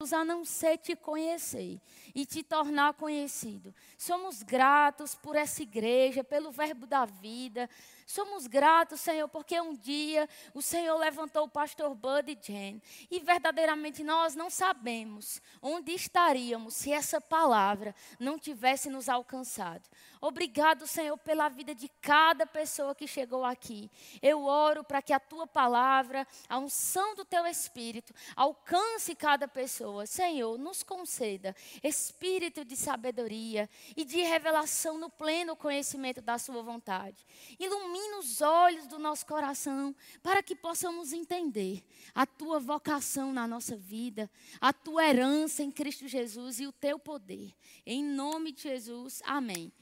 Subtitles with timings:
[0.00, 1.80] a não ser te conhecer
[2.14, 3.74] e te tornar conhecido.
[3.98, 7.68] Somos gratos por essa igreja, pelo verbo da vida.
[8.08, 12.80] Somos gratos, Senhor, porque um dia o Senhor levantou o pastor Bud e Jen.
[13.10, 19.86] E verdadeiramente nós não sabemos onde estaríamos se essa palavra não tivesse nos alcançado.
[20.22, 23.90] Obrigado, Senhor, pela vida de cada pessoa que chegou aqui.
[24.22, 30.06] Eu oro para que a tua palavra, a unção do teu espírito, alcance cada pessoa.
[30.06, 37.26] Senhor, nos conceda espírito de sabedoria e de revelação no pleno conhecimento da sua vontade.
[37.60, 41.84] Ilumina os olhos do nosso coração para que possamos entender
[42.14, 44.30] a tua vocação na nossa vida,
[44.60, 47.54] a tua herança em Cristo Jesus e o teu poder.
[47.86, 49.72] Em nome de Jesus, amém.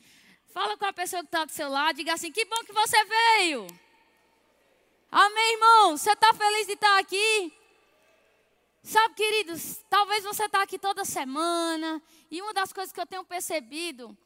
[0.47, 3.05] Fala com a pessoa que está do seu lado, diga assim: que bom que você
[3.05, 3.67] veio.
[5.11, 5.97] Amém, irmão?
[5.97, 7.53] Você está feliz de estar tá aqui?
[8.83, 13.25] Sabe, queridos, talvez você está aqui toda semana, e uma das coisas que eu tenho
[13.25, 14.17] percebido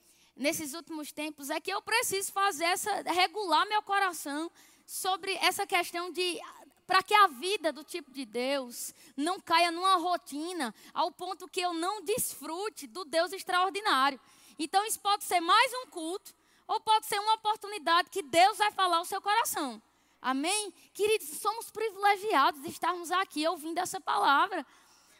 [0.41, 4.51] nesses últimos tempos é que eu preciso fazer essa, regular meu coração
[4.87, 6.41] sobre essa questão de
[6.87, 11.61] para que a vida do tipo de Deus não caia numa rotina ao ponto que
[11.61, 14.19] eu não desfrute do Deus extraordinário.
[14.59, 16.35] Então, isso pode ser mais um culto,
[16.67, 19.81] ou pode ser uma oportunidade que Deus vai falar ao seu coração.
[20.21, 20.75] Amém?
[20.93, 24.67] Queridos, somos privilegiados de estarmos aqui ouvindo essa palavra.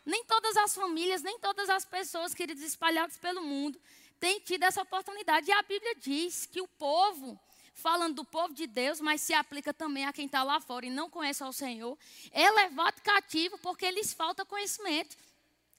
[0.05, 3.81] Nem todas as famílias, nem todas as pessoas, queridos, espalhadas pelo mundo,
[4.21, 5.51] têm tido essa oportunidade.
[5.51, 7.41] E a Bíblia diz que o povo,
[7.75, 10.91] falando do povo de Deus, mas se aplica também a quem está lá fora e
[10.91, 11.99] não conhece ao Senhor,
[12.31, 15.17] é levado cativo porque lhes falta conhecimento.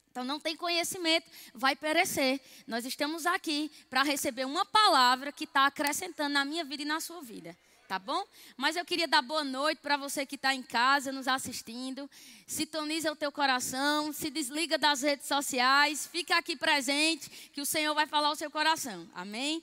[0.09, 2.41] Então não tem conhecimento, vai perecer.
[2.67, 6.99] Nós estamos aqui para receber uma palavra que está acrescentando na minha vida e na
[6.99, 7.55] sua vida.
[7.91, 8.25] Tá bom?
[8.55, 12.09] Mas eu queria dar boa noite para você que está em casa nos assistindo.
[12.47, 17.93] Sintoniza o teu coração, se desliga das redes sociais, fica aqui presente, que o Senhor
[17.93, 19.09] vai falar o seu coração.
[19.13, 19.61] Amém?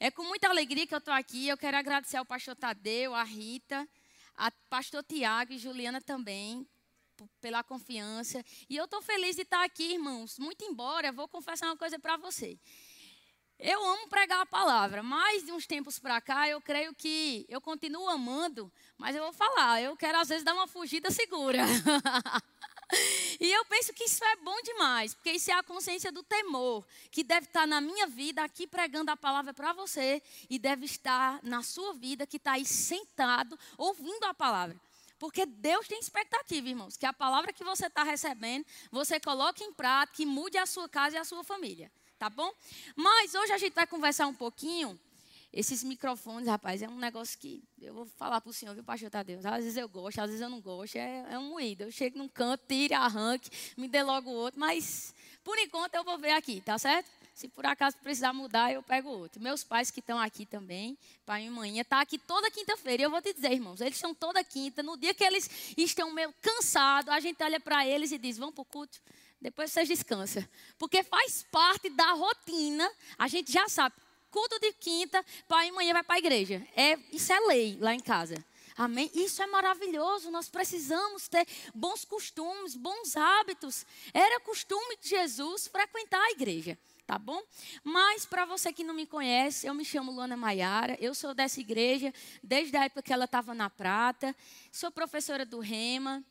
[0.00, 1.48] É com muita alegria que eu estou aqui.
[1.48, 3.86] Eu quero agradecer ao pastor Tadeu, a Rita,
[4.34, 6.66] a pastor Tiago e Juliana também,
[7.42, 8.42] pela confiança.
[8.70, 10.38] E eu estou feliz de estar aqui, irmãos.
[10.38, 12.58] Muito embora, vou confessar uma coisa para você.
[13.58, 17.58] Eu amo pregar a palavra, mas de uns tempos para cá, eu creio que eu
[17.58, 21.60] continuo amando, mas eu vou falar, eu quero às vezes dar uma fugida segura.
[23.40, 26.86] e eu penso que isso é bom demais, porque isso é a consciência do temor,
[27.10, 31.40] que deve estar na minha vida aqui pregando a palavra para você, e deve estar
[31.42, 34.78] na sua vida que está aí sentado ouvindo a palavra.
[35.18, 39.72] Porque Deus tem expectativa, irmãos, que a palavra que você está recebendo, você coloque em
[39.72, 41.90] prática e mude a sua casa e a sua família.
[42.18, 42.50] Tá bom?
[42.94, 44.98] Mas hoje a gente vai conversar um pouquinho.
[45.52, 49.10] Esses microfones, rapaz, é um negócio que eu vou falar para o senhor, viu, pastor
[49.10, 49.38] Tadeu?
[49.38, 50.96] Às vezes eu gosto, às vezes eu não gosto.
[50.96, 51.84] É, é um moído.
[51.84, 54.58] Eu chego num canto, tire, arranque, me dê logo outro.
[54.58, 57.08] Mas, por enquanto, eu vou ver aqui, tá certo?
[57.34, 59.42] Se por acaso precisar mudar, eu pego outro.
[59.42, 63.02] Meus pais que estão aqui também, pai e mãe, tá aqui toda quinta-feira.
[63.02, 64.82] E eu vou te dizer, irmãos, eles estão toda quinta.
[64.82, 68.54] No dia que eles estão meio cansados, a gente olha para eles e diz: vamos
[68.54, 68.98] para o culto.
[69.46, 70.44] Depois vocês descansam.
[70.76, 72.90] Porque faz parte da rotina.
[73.16, 73.94] A gente já sabe.
[74.28, 76.66] Culto de quinta, pai e mãe vai para a igreja.
[76.74, 78.44] É, isso é lei lá em casa.
[78.76, 79.08] Amém?
[79.14, 80.32] Isso é maravilhoso.
[80.32, 83.86] Nós precisamos ter bons costumes, bons hábitos.
[84.12, 86.76] Era costume de Jesus frequentar a igreja
[87.06, 87.40] tá bom?
[87.84, 91.60] Mas para você que não me conhece, eu me chamo Luana Maiara, eu sou dessa
[91.60, 94.34] igreja desde a época que ela estava na Prata,
[94.72, 96.24] sou professora do Rema.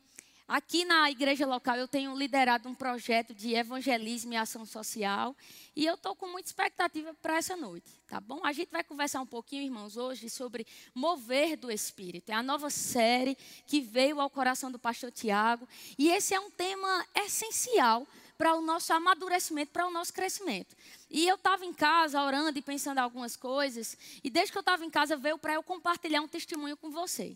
[0.47, 5.35] Aqui na igreja local eu tenho liderado um projeto de evangelismo e ação social
[5.75, 8.39] e eu estou com muita expectativa para essa noite, tá bom?
[8.43, 12.29] A gente vai conversar um pouquinho, irmãos, hoje sobre mover do Espírito.
[12.29, 13.35] É a nova série
[13.65, 15.67] que veio ao coração do pastor Tiago
[15.97, 18.07] e esse é um tema essencial
[18.37, 20.75] para o nosso amadurecimento, para o nosso crescimento.
[21.09, 24.85] E eu estava em casa orando e pensando algumas coisas, e desde que eu estava
[24.85, 27.35] em casa veio para eu compartilhar um testemunho com você.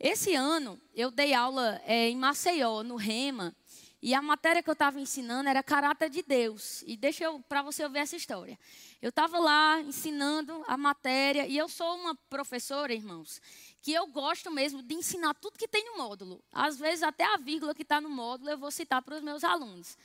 [0.00, 3.54] Esse ano eu dei aula é, em Maceió, no Rema,
[4.00, 6.82] e a matéria que eu estava ensinando era caráter de Deus.
[6.86, 8.58] E deixa eu para você ouvir essa história.
[9.02, 13.42] Eu estava lá ensinando a matéria e eu sou uma professora, irmãos,
[13.82, 16.42] que eu gosto mesmo de ensinar tudo que tem no módulo.
[16.50, 19.44] Às vezes até a vírgula que está no módulo eu vou citar para os meus
[19.44, 19.98] alunos.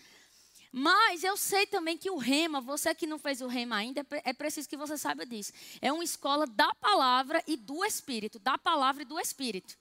[0.74, 4.31] Mas eu sei também que o rema, você que não fez o rema ainda, é,
[4.31, 5.54] é preciso que você saiba disso.
[5.81, 9.78] É uma escola da palavra e do Espírito, da palavra e do Espírito.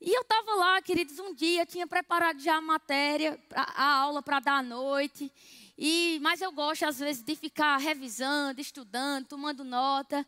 [0.00, 4.38] E eu estava lá, queridos, um dia, tinha preparado já a matéria, a, aula para
[4.38, 5.30] dar à noite.
[5.76, 10.24] E, mas eu gosto, às vezes, de ficar revisando, estudando, tomando nota.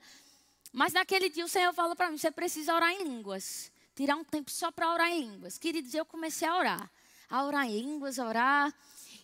[0.73, 3.71] Mas naquele dia o Senhor falou para mim: você precisa orar em línguas.
[3.95, 5.57] Tirar um tempo só para orar em línguas.
[5.57, 6.91] Queridos, eu comecei a orar.
[7.29, 8.75] A orar em línguas, a orar.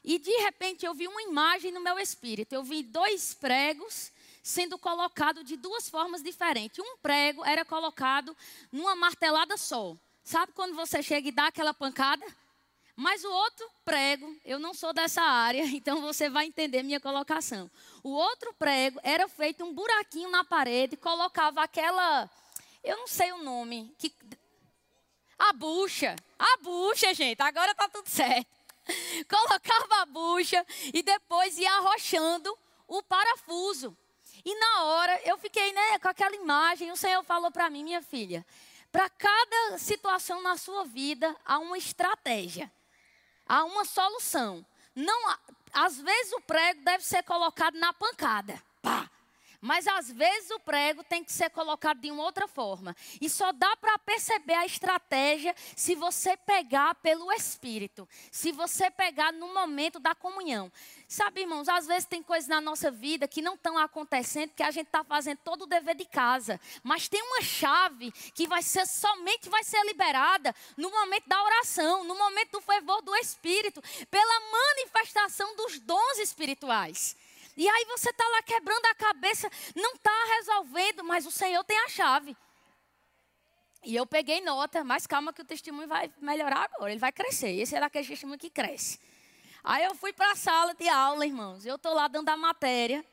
[0.05, 2.53] e de repente eu vi uma imagem no meu espírito.
[2.53, 4.13] Eu vi dois pregos
[4.45, 6.79] sendo colocados de duas formas diferentes.
[6.79, 8.37] Um prego era colocado
[8.71, 9.97] numa martelada só.
[10.27, 12.27] Sabe quando você chega e dá aquela pancada?
[12.97, 17.71] Mas o outro prego, eu não sou dessa área, então você vai entender minha colocação.
[18.03, 22.29] O outro prego era feito um buraquinho na parede, colocava aquela,
[22.83, 24.13] eu não sei o nome, que
[25.39, 28.49] a bucha, a bucha, gente, agora tá tudo certo.
[29.31, 32.53] Colocava a bucha e depois ia arrochando
[32.89, 33.97] o parafuso.
[34.45, 38.03] E na hora eu fiquei né, com aquela imagem, o Senhor falou para mim, minha
[38.03, 38.45] filha,
[38.97, 42.73] para cada situação na sua vida há uma estratégia
[43.47, 44.65] há uma solução.
[44.95, 45.37] Não,
[45.71, 48.61] às vezes o prego deve ser colocado na pancada.
[49.61, 52.95] Mas às vezes o prego tem que ser colocado de uma outra forma.
[53.21, 58.09] E só dá para perceber a estratégia se você pegar pelo Espírito.
[58.31, 60.71] Se você pegar no momento da comunhão.
[61.09, 64.71] Sabe, irmãos, às vezes tem coisas na nossa vida que não estão acontecendo, que a
[64.71, 66.61] gente está fazendo todo o dever de casa.
[66.83, 72.05] Mas tem uma chave que vai ser somente vai ser liberada no momento da oração,
[72.05, 77.17] no momento do fervor do Espírito, pela manifestação dos dons espirituais.
[77.57, 81.79] E aí você está lá quebrando a cabeça, não está resolvendo, mas o Senhor tem
[81.79, 82.37] a chave.
[83.83, 87.51] E eu peguei nota, mas calma que o testemunho vai melhorar agora, ele vai crescer.
[87.51, 89.01] Esse é daquele testemunho que cresce.
[89.63, 91.65] Aí eu fui para a sala de aula, irmãos.
[91.65, 93.05] Eu estou lá dando a matéria,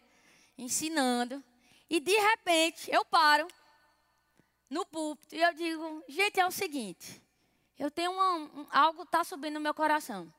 [0.57, 1.43] ensinando.
[1.89, 3.47] E de repente eu paro
[4.69, 7.21] no púlpito e eu digo, gente, é o seguinte.
[7.77, 10.31] Eu tenho uma, um, algo está subindo no meu coração.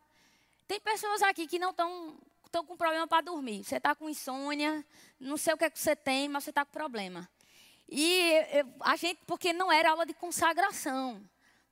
[0.67, 2.19] Tem pessoas aqui que não estão
[2.55, 3.65] estou com problema para dormir.
[3.65, 4.87] Você está com insônia,
[5.19, 7.29] não sei o que, é que você tem, mas você está com problema.
[7.89, 8.33] E
[8.81, 11.21] a gente, porque não era aula de consagração.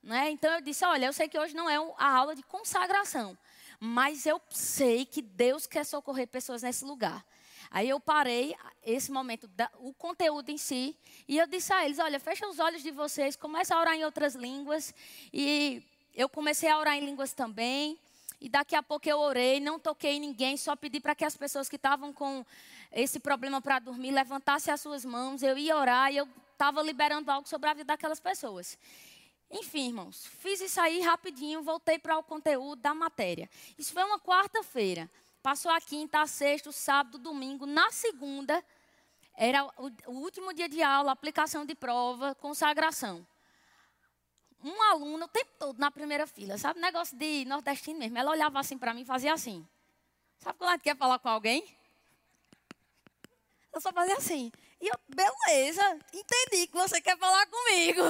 [0.02, 0.30] Né?
[0.30, 3.38] Então eu disse: olha, eu sei que hoje não é a aula de consagração,
[3.78, 7.24] mas eu sei que Deus quer socorrer pessoas nesse lugar.
[7.70, 9.48] Aí eu parei esse momento,
[9.78, 10.98] o conteúdo em si,
[11.28, 14.04] e eu disse a eles: olha, fecha os olhos de vocês, começa a orar em
[14.04, 14.92] outras línguas.
[15.32, 15.80] E
[16.12, 17.96] eu comecei a orar em línguas também.
[18.42, 21.36] E daqui a pouco eu orei, não toquei em ninguém, só pedi para que as
[21.36, 22.44] pessoas que estavam com
[22.90, 25.44] esse problema para dormir levantassem as suas mãos.
[25.44, 28.76] Eu ia orar e eu estava liberando algo sobre a vida daquelas pessoas.
[29.48, 33.48] Enfim, irmãos, fiz isso aí rapidinho, voltei para o conteúdo da matéria.
[33.78, 35.08] Isso foi uma quarta-feira.
[35.40, 37.64] Passou a quinta, a sexta, o sábado, domingo.
[37.64, 38.60] Na segunda,
[39.36, 43.24] era o, o último dia de aula, aplicação de prova, consagração
[44.62, 46.80] uma aluna o tempo todo na primeira fila, sabe?
[46.80, 48.18] Negócio de nordestino mesmo.
[48.18, 49.66] Ela olhava assim para mim e fazia assim.
[50.38, 51.64] Sabe quando ela quer falar com alguém?
[53.72, 54.52] Ela só fazia assim.
[54.80, 58.02] E eu, beleza, entendi que você quer falar comigo.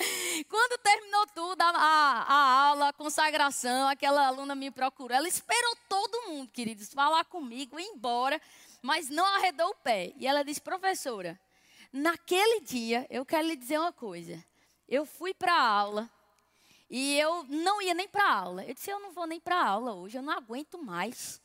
[0.48, 5.16] Quando terminou tudo, a, a, a, aula, a consagração, aquela aluna me procurou.
[5.16, 8.40] Ela esperou todo mundo, queridos, falar comigo, ir embora,
[8.82, 10.12] mas não arredou o pé.
[10.16, 11.38] E ela disse, professora,
[11.92, 14.42] naquele dia, eu quero lhe dizer uma coisa
[14.90, 16.10] eu fui para aula
[16.90, 18.64] e eu não ia nem para aula.
[18.64, 21.40] Eu disse, eu não vou nem para aula hoje, eu não aguento mais.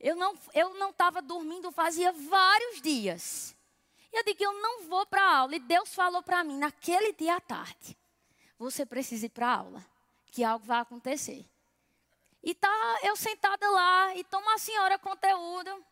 [0.00, 3.54] Eu não eu não estava dormindo fazia vários dias.
[4.12, 5.54] E eu digo, eu não vou para aula.
[5.54, 7.96] E Deus falou para mim, naquele dia à tarde,
[8.58, 9.84] você precisa ir para aula,
[10.32, 11.46] que algo vai acontecer.
[12.42, 15.84] E tá eu sentada lá, e toma a senhora conteúdo.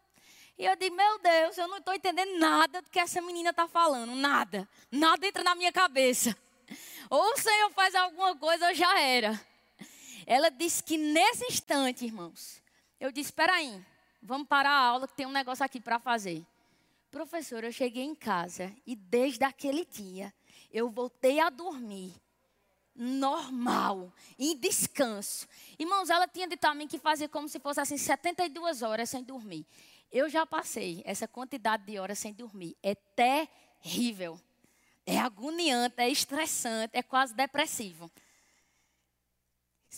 [0.57, 3.67] E eu digo, meu Deus, eu não estou entendendo nada do que essa menina está
[3.67, 4.15] falando.
[4.15, 4.69] Nada.
[4.91, 6.37] Nada entra na minha cabeça.
[7.11, 9.39] Ou o Senhor faz alguma coisa ou já era.
[10.27, 12.63] Ela disse que nesse instante, irmãos,
[12.99, 13.85] eu disse: espera aí,
[14.23, 16.43] vamos parar a aula que tem um negócio aqui para fazer.
[17.11, 20.33] Professor, eu cheguei em casa e desde aquele dia
[20.73, 22.15] eu voltei a dormir
[22.95, 25.49] normal, em descanso.
[25.79, 29.23] Irmãos, ela tinha dito a mim que fazia como se fosse assim 72 horas sem
[29.25, 29.67] dormir.
[30.15, 32.77] Eu já passei essa quantidade de horas sem dormir.
[32.81, 34.41] É terrível.
[35.05, 38.09] É agoniante, é estressante, é quase depressivo.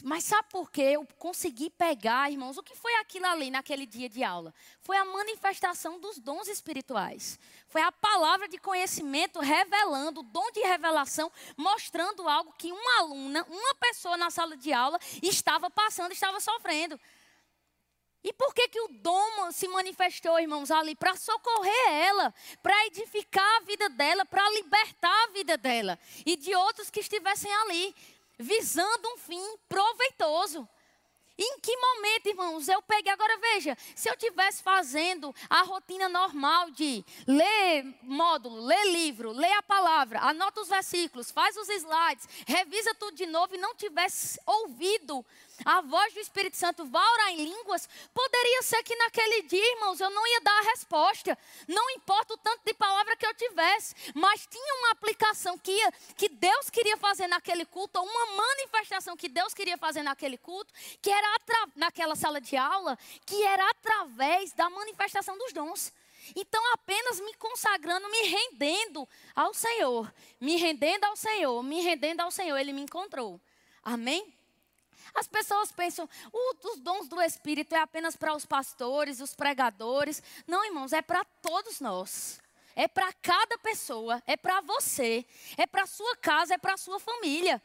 [0.03, 2.57] Mas sabe por que eu consegui pegar, irmãos?
[2.57, 4.55] O que foi aquilo ali naquele dia de aula?
[4.81, 7.39] Foi a manifestação dos dons espirituais.
[7.69, 13.45] Foi a palavra de conhecimento revelando, o dom de revelação, mostrando algo que uma aluna,
[13.51, 16.99] uma pessoa na sala de aula estava passando, estava sofrendo.
[18.27, 20.97] E por que, que o dom se manifestou, irmãos, ali?
[20.97, 26.53] Para socorrer ela, para edificar a vida dela, para libertar a vida dela e de
[26.53, 27.95] outros que estivessem ali,
[28.37, 30.69] visando um fim proveitoso.
[31.39, 33.13] Em que momento, irmãos, eu peguei?
[33.13, 39.53] Agora veja, se eu estivesse fazendo a rotina normal de ler módulo, ler livro, ler
[39.53, 44.41] a palavra, anota os versículos, faz os slides, revisa tudo de novo e não tivesse
[44.47, 45.25] ouvido
[45.65, 50.01] a voz do Espírito Santo, vá orar em línguas, poderia ser que naquele dia, irmãos,
[50.01, 51.39] eu não ia dar a resposta.
[51.67, 55.93] Não importa o tanto de palavra que eu tivesse, mas tinha uma aplicação que, ia,
[56.17, 60.73] que Deus queria fazer naquele culto, ou uma manifestação que Deus queria fazer naquele culto,
[61.01, 61.37] que era
[61.75, 65.93] naquela sala de aula, que era através da manifestação dos dons.
[66.35, 72.31] Então, apenas me consagrando, me rendendo ao Senhor, me rendendo ao Senhor, me rendendo ao
[72.31, 73.41] Senhor, Ele me encontrou.
[73.83, 74.36] Amém?
[75.17, 76.09] As pessoas pensam,
[76.63, 80.23] os dons do Espírito é apenas para os pastores, os pregadores.
[80.47, 82.39] Não, irmãos, é para todos nós.
[82.75, 85.25] É para cada pessoa, é para você,
[85.57, 87.63] é para a sua casa, é para a sua família.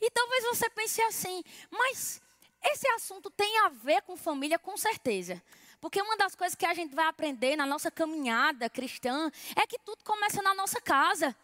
[0.00, 2.22] E talvez você pense assim, mas
[2.62, 5.42] esse assunto tem a ver com família, com certeza.
[5.80, 9.80] Porque uma das coisas que a gente vai aprender na nossa caminhada cristã é que
[9.80, 11.34] tudo começa na nossa casa.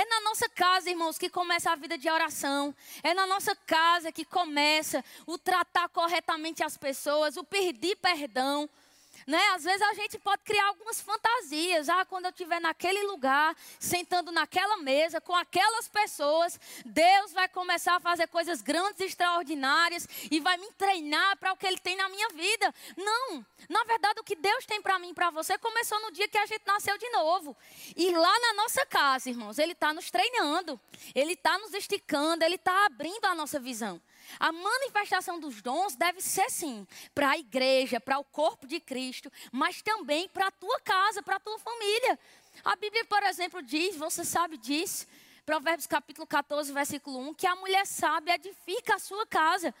[0.00, 2.74] É na nossa casa, irmãos, que começa a vida de oração.
[3.02, 8.66] É na nossa casa que começa o tratar corretamente as pessoas, o pedir perdão,
[9.26, 9.40] né?
[9.54, 11.88] Às vezes a gente pode criar algumas fantasias.
[11.88, 17.96] Ah, quando eu estiver naquele lugar, sentando naquela mesa, com aquelas pessoas, Deus vai começar
[17.96, 22.08] a fazer coisas grandes extraordinárias e vai me treinar para o que Ele tem na
[22.08, 22.74] minha vida.
[22.96, 23.44] Não.
[23.68, 26.38] Na verdade, o que Deus tem para mim e para você começou no dia que
[26.38, 27.56] a gente nasceu de novo.
[27.96, 30.80] E lá na nossa casa, irmãos, Ele está nos treinando.
[31.14, 32.44] Ele está nos esticando.
[32.44, 34.00] Ele está abrindo a nossa visão.
[34.38, 39.30] A manifestação dos dons deve ser sim para a igreja, para o corpo de Cristo,
[39.50, 42.18] mas também para a tua casa, para a tua família.
[42.64, 45.06] A Bíblia, por exemplo, diz, você sabe disso,
[45.46, 49.74] Provérbios capítulo 14, versículo 1, que a mulher sábia edifica a sua casa.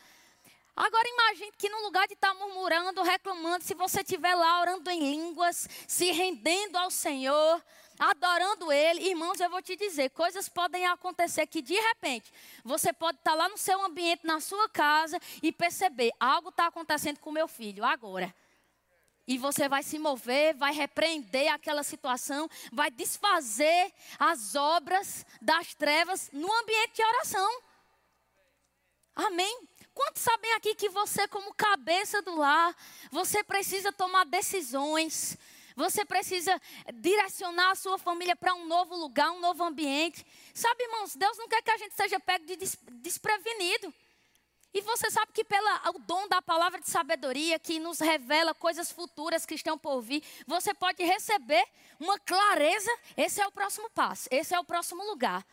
[0.74, 4.98] Agora imagine que no lugar de estar murmurando, reclamando, se você estiver lá orando em
[4.98, 7.62] línguas, se rendendo ao Senhor,
[8.00, 12.32] adorando Ele, irmãos, eu vou te dizer, coisas podem acontecer que de repente
[12.64, 17.18] você pode estar lá no seu ambiente, na sua casa e perceber algo está acontecendo
[17.18, 18.34] com meu filho agora.
[19.26, 26.30] E você vai se mover, vai repreender aquela situação, vai desfazer as obras das trevas
[26.32, 27.62] no ambiente de oração.
[29.14, 29.68] Amém?
[29.92, 32.74] Quantos sabem aqui que você, como cabeça do lar,
[33.10, 35.36] você precisa tomar decisões,
[35.76, 36.60] você precisa
[36.94, 40.24] direcionar a sua família para um novo lugar, um novo ambiente.
[40.54, 42.56] Sabe, irmãos, Deus não quer que a gente seja pego de
[42.92, 43.92] desprevenido.
[44.72, 49.44] E você sabe que pelo dom da palavra de sabedoria que nos revela coisas futuras
[49.44, 51.64] que estão por vir, você pode receber
[51.98, 52.90] uma clareza.
[53.16, 55.44] Esse é o próximo passo, esse é o próximo lugar.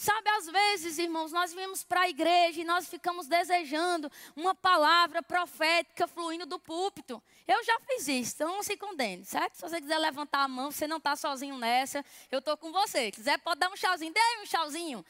[0.00, 5.20] Sabe, às vezes, irmãos, nós viemos para a igreja e nós ficamos desejando uma palavra
[5.24, 7.20] profética fluindo do púlpito.
[7.48, 9.56] Eu já fiz isso, então não se condene, certo?
[9.56, 13.06] Se você quiser levantar a mão, você não está sozinho nessa, eu estou com você.
[13.06, 15.04] Se quiser, pode dar um chauzinho, dê um chauzinho.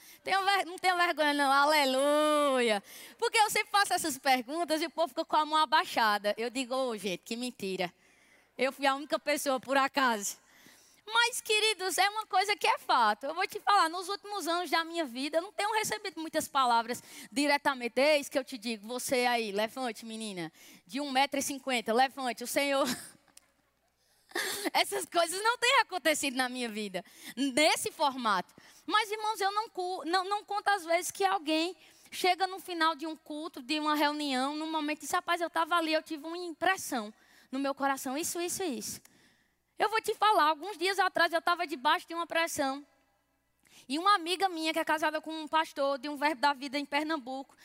[0.67, 2.83] não tenha vergonha, não, aleluia.
[3.19, 6.35] Porque eu sempre faço essas perguntas e o povo fica com a mão abaixada.
[6.39, 7.93] Eu digo, ô, oh, gente, que mentira.
[8.57, 10.39] Eu fui a única pessoa, por acaso.
[11.13, 13.25] Mas, queridos, é uma coisa que é fato.
[13.25, 16.47] Eu vou te falar, nos últimos anos da minha vida, eu não tenho recebido muitas
[16.47, 18.01] palavras diretamente.
[18.01, 20.53] Eis que eu te digo, você aí, levante, menina,
[20.87, 22.87] de 1,50m, levante, o Senhor.
[24.73, 28.55] Essas coisas não têm acontecido na minha vida, nesse formato.
[28.87, 29.69] Mas, irmãos, eu não,
[30.05, 31.77] não, não conto às vezes que alguém
[32.11, 35.49] chega no final de um culto, de uma reunião, num momento e diz, rapaz, eu
[35.49, 37.13] estava ali, eu tive uma impressão
[37.51, 39.01] no meu coração, isso, isso, isso.
[39.79, 42.85] Eu vou te falar, alguns dias atrás eu estava debaixo de uma pressão.
[43.89, 46.79] E uma amiga minha, que é casada com um pastor de um verbo da vida
[46.79, 47.57] em Pernambuco,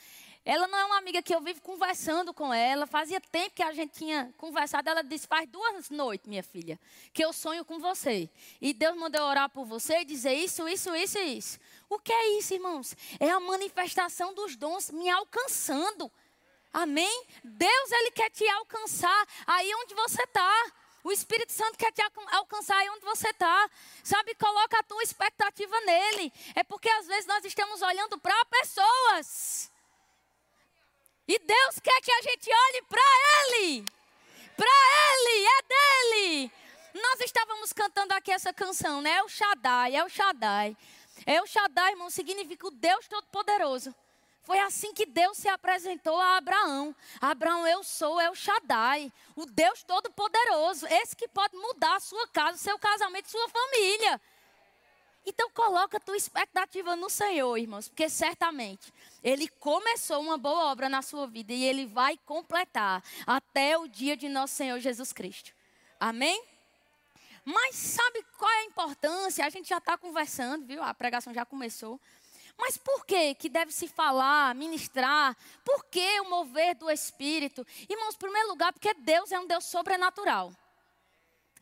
[0.46, 2.86] ela não é uma amiga que eu vivo conversando com ela.
[2.86, 4.90] Fazia tempo que a gente tinha conversado.
[4.90, 6.78] Ela disse: Faz duas noites, minha filha,
[7.14, 8.30] que eu sonho com você.
[8.62, 11.60] E Deus mandou orar por você e dizer isso, isso, isso e isso.
[11.90, 12.96] O que é isso, irmãos?
[13.20, 16.12] É a manifestação dos dons me alcançando.
[16.74, 17.26] Amém?
[17.44, 20.74] Deus, Ele quer te alcançar aí onde você está.
[21.04, 23.70] O Espírito Santo quer te alcançar aí onde você está.
[24.04, 26.32] Sabe, coloca a tua expectativa nele.
[26.56, 29.70] É porque às vezes nós estamos olhando para pessoas.
[31.28, 33.86] E Deus quer que a gente olhe para Ele.
[34.56, 34.72] Para
[35.12, 36.52] Ele, é dele.
[36.94, 39.12] Nós estávamos cantando aqui essa canção, né?
[39.18, 40.78] É o Shaddai, é o Shaddai.
[41.26, 43.94] É o Shaddai, irmão, significa o Deus Todo-Poderoso.
[44.44, 46.94] Foi assim que Deus se apresentou a Abraão.
[47.22, 52.58] Abraão, eu sou El Shaddai, o Deus Todo-Poderoso, esse que pode mudar a sua casa,
[52.58, 54.20] seu casamento, sua família.
[55.26, 61.02] Então coloca tua expectativa no Senhor, irmãos, porque certamente Ele começou uma boa obra na
[61.02, 65.54] sua vida e Ele vai completar até o dia de nosso Senhor Jesus Cristo.
[65.98, 66.44] Amém?
[67.46, 69.46] Mas sabe qual é a importância?
[69.46, 70.84] A gente já está conversando, viu?
[70.84, 72.00] A pregação já começou.
[72.58, 75.36] Mas por que que deve se falar, ministrar?
[75.64, 77.66] Por que o mover do Espírito?
[77.90, 80.54] Irmãos, em primeiro lugar, porque Deus é um Deus sobrenatural.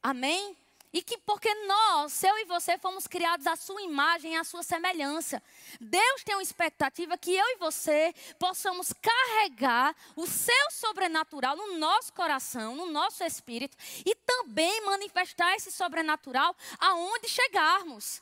[0.04, 0.58] Amém?
[0.94, 5.42] E que porque nós, eu e você, fomos criados à sua imagem, à sua semelhança.
[5.80, 12.12] Deus tem uma expectativa que eu e você possamos carregar o seu sobrenatural no nosso
[12.12, 18.22] coração, no nosso espírito e também manifestar esse sobrenatural aonde chegarmos.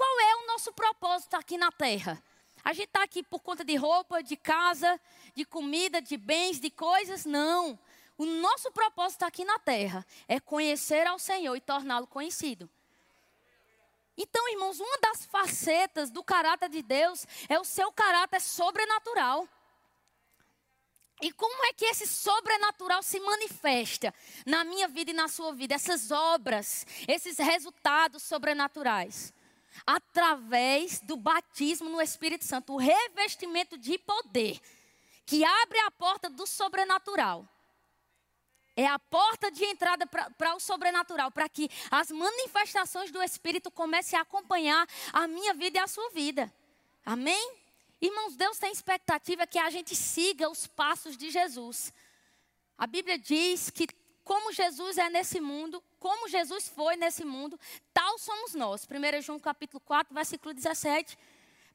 [0.00, 2.24] Qual é o nosso propósito aqui na terra?
[2.64, 4.98] A gente está aqui por conta de roupa, de casa,
[5.34, 7.26] de comida, de bens, de coisas?
[7.26, 7.78] Não.
[8.16, 12.66] O nosso propósito aqui na terra é conhecer ao Senhor e torná-lo conhecido.
[14.16, 19.46] Então, irmãos, uma das facetas do caráter de Deus é o seu caráter sobrenatural.
[21.20, 24.14] E como é que esse sobrenatural se manifesta
[24.46, 25.74] na minha vida e na sua vida?
[25.74, 29.34] Essas obras, esses resultados sobrenaturais.
[29.86, 34.60] Através do batismo no Espírito Santo, o revestimento de poder,
[35.26, 37.48] que abre a porta do sobrenatural.
[38.76, 44.18] É a porta de entrada para o sobrenatural, para que as manifestações do Espírito comecem
[44.18, 46.52] a acompanhar a minha vida e a sua vida.
[47.04, 47.56] Amém?
[48.00, 51.92] Irmãos, Deus tem expectativa que a gente siga os passos de Jesus.
[52.78, 53.86] A Bíblia diz que
[54.30, 57.58] como Jesus é nesse mundo, como Jesus foi nesse mundo,
[57.92, 58.86] tal somos nós.
[58.86, 61.18] 1 João capítulo 4, versículo 17.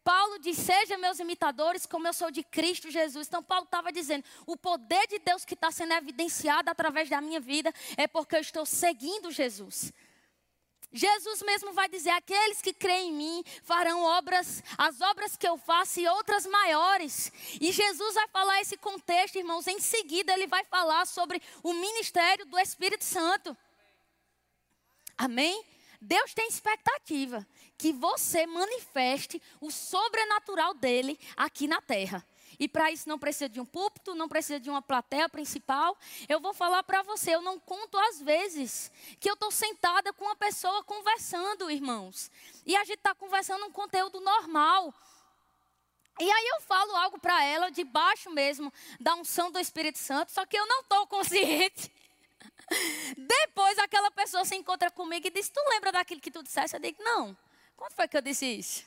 [0.01, 3.27] Paulo diz: Sejam meus imitadores, como eu sou de Cristo Jesus.
[3.27, 7.41] Então, Paulo estava dizendo: o poder de Deus que está sendo evidenciado através da minha
[7.41, 9.91] vida é porque eu estou seguindo Jesus.
[10.95, 15.57] Jesus mesmo vai dizer: aqueles que creem em mim farão obras, as obras que eu
[15.57, 17.31] faço e outras maiores.
[17.59, 19.67] E Jesus vai falar esse contexto, irmãos.
[19.67, 23.55] Em seguida, ele vai falar sobre o ministério do Espírito Santo.
[25.17, 25.65] Amém?
[25.99, 27.45] Deus tem expectativa
[27.77, 32.25] que você manifeste o sobrenatural dele aqui na terra.
[32.59, 35.97] E para isso não precisa de um púlpito, não precisa de uma plateia principal.
[36.27, 40.25] Eu vou falar para você, eu não conto às vezes que eu estou sentada com
[40.25, 42.31] uma pessoa conversando, irmãos.
[42.65, 44.93] E a gente está conversando um conteúdo normal.
[46.19, 50.31] E aí eu falo algo para ela, de baixo mesmo, da unção do Espírito Santo,
[50.31, 51.91] só que eu não estou consciente
[53.17, 56.75] depois aquela pessoa se encontra comigo e diz: Tu lembra daquilo que tu disseste?
[56.75, 57.37] Eu digo: Não.
[57.75, 58.85] Quando foi que eu disse isso?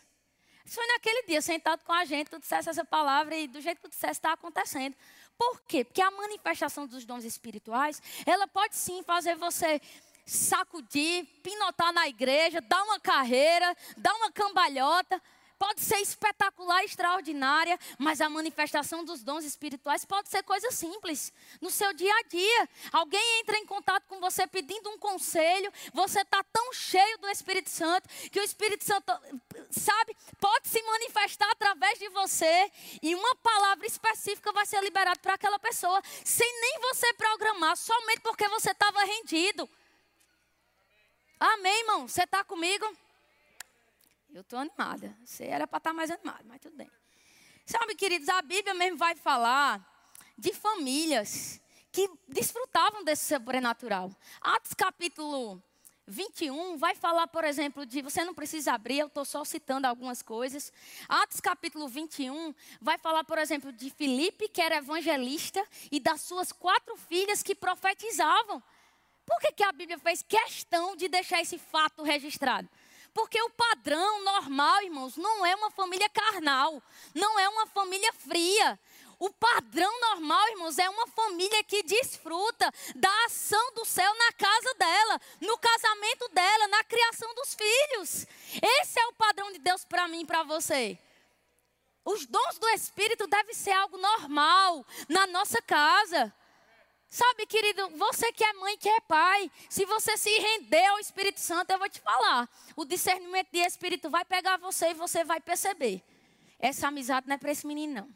[0.68, 3.78] Isso foi naquele dia, sentado com a gente, tu disseste essa palavra e do jeito
[3.78, 4.94] que tu disseste está acontecendo.
[5.38, 5.82] Por quê?
[5.82, 9.80] Porque a manifestação dos dons espirituais, ela pode sim fazer você
[10.26, 15.22] sacudir, pinotar na igreja, dar uma carreira, dar uma cambalhota
[15.58, 21.70] pode ser espetacular, extraordinária, mas a manifestação dos dons espirituais pode ser coisa simples, no
[21.70, 22.68] seu dia a dia.
[22.92, 27.70] Alguém entra em contato com você pedindo um conselho, você está tão cheio do Espírito
[27.70, 29.12] Santo, que o Espírito Santo,
[29.70, 32.70] sabe, pode se manifestar através de você,
[33.02, 38.20] e uma palavra específica vai ser liberada para aquela pessoa, sem nem você programar, somente
[38.20, 39.68] porque você estava rendido.
[41.40, 42.08] Amém, irmão?
[42.08, 42.84] Você está comigo?
[44.38, 45.18] Eu estou animada.
[45.24, 46.88] Você era para estar tá mais animado, mas tudo bem.
[47.66, 49.84] Sabe, queridos, a Bíblia mesmo vai falar
[50.38, 54.14] de famílias que desfrutavam desse sobrenatural.
[54.40, 55.60] Atos capítulo
[56.06, 58.00] 21 vai falar, por exemplo, de.
[58.00, 60.72] Você não precisa abrir, eu estou só citando algumas coisas.
[61.08, 66.52] Atos capítulo 21 vai falar, por exemplo, de Filipe, que era evangelista, e das suas
[66.52, 68.62] quatro filhas que profetizavam.
[69.26, 72.68] Por que, que a Bíblia fez questão de deixar esse fato registrado?
[73.18, 76.80] Porque o padrão normal, irmãos, não é uma família carnal,
[77.12, 78.78] não é uma família fria.
[79.18, 84.72] O padrão normal, irmãos, é uma família que desfruta da ação do céu na casa
[84.74, 88.24] dela, no casamento dela, na criação dos filhos.
[88.80, 90.96] Esse é o padrão de Deus para mim e para você.
[92.04, 96.32] Os dons do Espírito devem ser algo normal na nossa casa.
[97.10, 101.40] Sabe, querido, você que é mãe, que é pai, se você se render ao Espírito
[101.40, 102.48] Santo, eu vou te falar.
[102.76, 106.02] O discernimento de Espírito vai pegar você e você vai perceber.
[106.58, 108.10] Essa amizade não é para esse menino, não.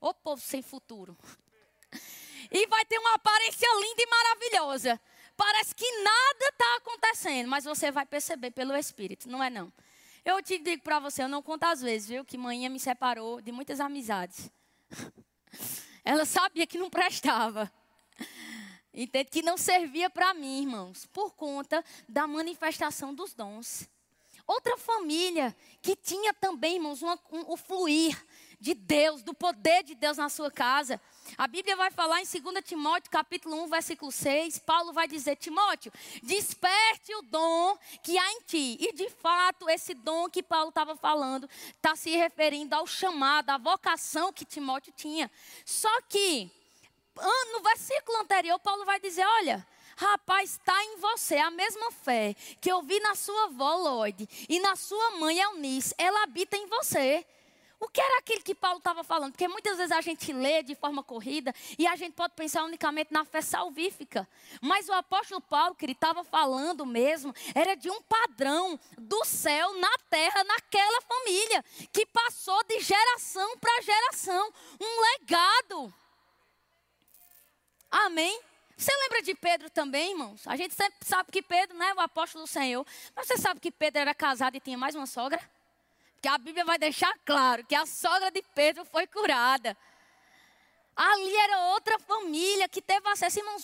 [0.00, 1.16] Ô povo sem futuro.
[2.50, 5.00] E vai ter uma aparência linda e maravilhosa.
[5.36, 9.72] Parece que nada está acontecendo, mas você vai perceber pelo Espírito, não é não.
[10.24, 13.40] Eu te digo para você, eu não conto às vezes, viu, que manhã me separou
[13.40, 14.50] de muitas amizades.
[16.04, 17.72] Ela sabia que não prestava.
[18.94, 19.30] Entende?
[19.30, 23.88] Que não servia para mim, irmãos, por conta da manifestação dos dons.
[24.46, 28.22] Outra família que tinha também, irmãos, uma, um, o fluir
[28.62, 31.00] de Deus, do poder de Deus na sua casa.
[31.36, 35.92] A Bíblia vai falar em 2 Timóteo, capítulo 1, versículo 6, Paulo vai dizer: Timóteo,
[36.22, 38.76] desperte o dom que há em ti.
[38.80, 43.58] E de fato, esse dom que Paulo estava falando está se referindo ao chamado, à
[43.58, 45.30] vocação que Timóteo tinha.
[45.64, 46.50] Só que,
[47.16, 49.66] no versículo anterior, Paulo vai dizer: olha.
[49.94, 54.58] Rapaz, está em você a mesma fé que eu vi na sua avó Lloyd e
[54.58, 55.94] na sua mãe Eunice.
[55.98, 57.24] Ela habita em você.
[57.82, 59.32] O que era aquilo que Paulo estava falando?
[59.32, 63.12] Porque muitas vezes a gente lê de forma corrida e a gente pode pensar unicamente
[63.12, 64.26] na fé salvífica.
[64.60, 69.74] Mas o apóstolo Paulo, que ele estava falando mesmo, era de um padrão do céu
[69.80, 75.92] na terra, naquela família, que passou de geração para geração um legado.
[77.92, 78.40] Amém?
[78.76, 80.42] Você lembra de Pedro também, irmãos?
[80.48, 82.84] A gente sempre sabe que Pedro não é o apóstolo do Senhor.
[83.14, 85.38] Mas você sabe que Pedro era casado e tinha mais uma sogra?
[86.22, 89.76] que a Bíblia vai deixar claro que a sogra de Pedro foi curada.
[90.94, 93.40] Ali era outra família que teve acesso.
[93.40, 93.62] Irmãos,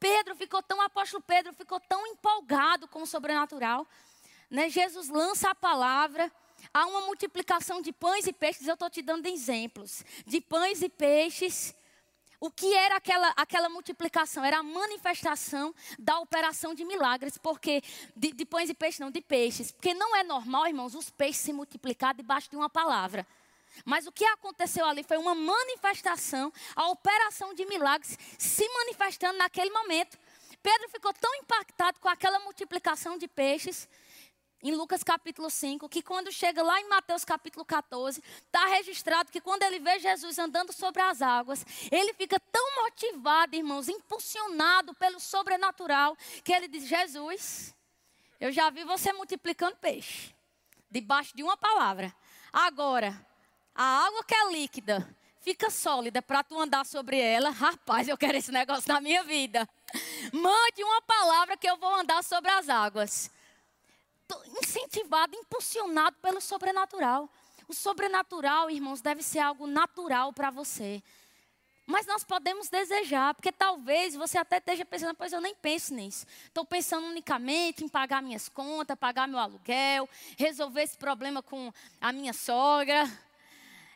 [0.00, 3.86] Pedro ficou tão, apóstolo Pedro ficou tão empolgado com o sobrenatural.
[4.50, 4.68] Né?
[4.68, 6.32] Jesus lança a palavra.
[6.74, 8.66] Há uma multiplicação de pães e peixes.
[8.66, 10.04] Eu estou te dando exemplos.
[10.26, 11.72] De pães e peixes.
[12.38, 14.44] O que era aquela, aquela multiplicação?
[14.44, 17.82] Era a manifestação da operação de milagres, porque
[18.14, 19.70] de, de pães e peixes, não, de peixes.
[19.70, 23.26] Porque não é normal, irmãos, os peixes se multiplicar debaixo de uma palavra.
[23.84, 29.70] Mas o que aconteceu ali foi uma manifestação, a operação de milagres se manifestando naquele
[29.70, 30.18] momento.
[30.62, 33.88] Pedro ficou tão impactado com aquela multiplicação de peixes
[34.68, 39.40] em Lucas capítulo 5, que quando chega lá em Mateus capítulo 14, está registrado que
[39.40, 45.20] quando ele vê Jesus andando sobre as águas, ele fica tão motivado, irmãos, impulsionado pelo
[45.20, 47.74] sobrenatural, que ele diz: Jesus,
[48.40, 50.34] eu já vi você multiplicando peixe,
[50.90, 52.12] debaixo de uma palavra.
[52.52, 53.24] Agora,
[53.72, 55.08] a água que é líquida,
[55.42, 57.50] fica sólida para tu andar sobre ela.
[57.50, 59.68] Rapaz, eu quero esse negócio na minha vida.
[60.32, 63.30] Mande uma palavra que eu vou andar sobre as águas
[64.60, 67.30] incentivado, impulsionado pelo sobrenatural.
[67.68, 71.02] O sobrenatural, irmãos, deve ser algo natural para você.
[71.86, 76.26] Mas nós podemos desejar, porque talvez você até esteja pensando, pois eu nem penso nisso.
[76.44, 82.12] Estou pensando unicamente em pagar minhas contas, pagar meu aluguel, resolver esse problema com a
[82.12, 83.08] minha sogra,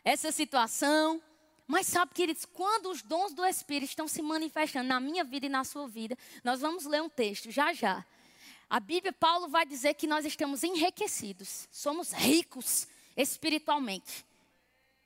[0.05, 1.21] essa situação.
[1.67, 5.49] Mas sabe, queridos, quando os dons do Espírito estão se manifestando na minha vida e
[5.49, 8.05] na sua vida, nós vamos ler um texto já já.
[8.71, 14.25] A Bíblia, Paulo vai dizer que nós estamos enriquecidos, somos ricos espiritualmente.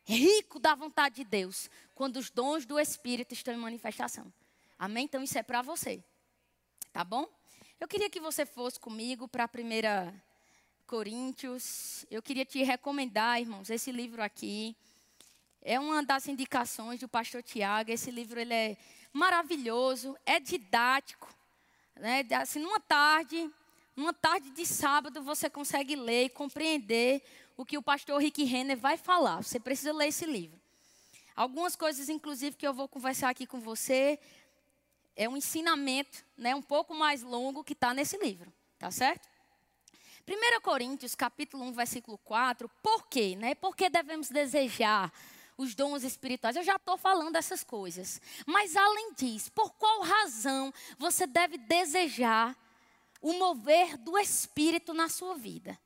[0.04, 4.32] Rico da vontade de Deus, quando os dons do Espírito estão em manifestação.
[4.78, 5.06] Amém?
[5.06, 6.00] Então isso é para você.
[6.94, 7.28] Tá bom?
[7.80, 10.14] Eu queria que você fosse comigo para a primeira
[10.86, 12.06] Coríntios.
[12.12, 14.76] Eu queria te recomendar, irmãos, esse livro aqui.
[15.60, 17.90] É uma das indicações do pastor Tiago.
[17.90, 18.78] Esse livro ele é
[19.12, 21.35] maravilhoso, é didático.
[22.00, 22.26] Né?
[22.42, 23.50] Assim, numa tarde,
[23.96, 27.24] numa tarde de sábado, você consegue ler e compreender
[27.58, 29.44] o que o pastor Rick Renner vai falar.
[29.44, 30.60] Você precisa ler esse livro.
[31.36, 34.20] Algumas coisas, inclusive, que eu vou conversar aqui com você,
[35.16, 38.52] é um ensinamento né, um pouco mais longo que está nesse livro.
[38.78, 39.28] Tá certo?
[40.28, 42.70] 1 Coríntios, capítulo 1, versículo 4.
[42.82, 43.36] Por quê?
[43.36, 43.56] Né?
[43.56, 45.14] Por que devemos desejar
[45.58, 46.56] os dons espirituais.
[46.56, 48.22] Eu já estou falando essas coisas.
[48.46, 52.56] Mas além disso, por qual razão você deve desejar
[53.22, 55.78] o mover do Espírito na sua vida?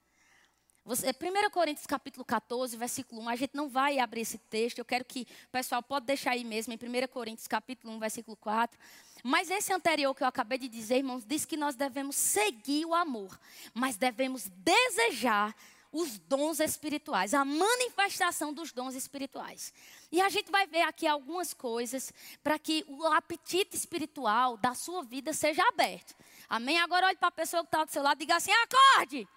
[0.86, 4.86] Você, 1 Coríntios capítulo 14, versículo 1, a gente não vai abrir esse texto, eu
[4.86, 8.80] quero que o pessoal pode deixar aí mesmo, em 1 Coríntios capítulo 1, versículo 4.
[9.24, 12.96] Mas esse anterior que eu acabei de dizer, irmãos, diz que nós devemos seguir o
[12.96, 13.40] amor,
[13.72, 15.56] mas devemos desejar
[15.91, 19.73] os dons espirituais, a manifestação dos dons espirituais.
[20.12, 25.04] E a gente vai ver aqui algumas coisas para que o apetite espiritual da sua
[25.04, 26.15] vida seja aberto.
[26.47, 26.80] Amém?
[26.80, 29.28] Agora olhe para a pessoa que está do seu lado e diga assim: acorde!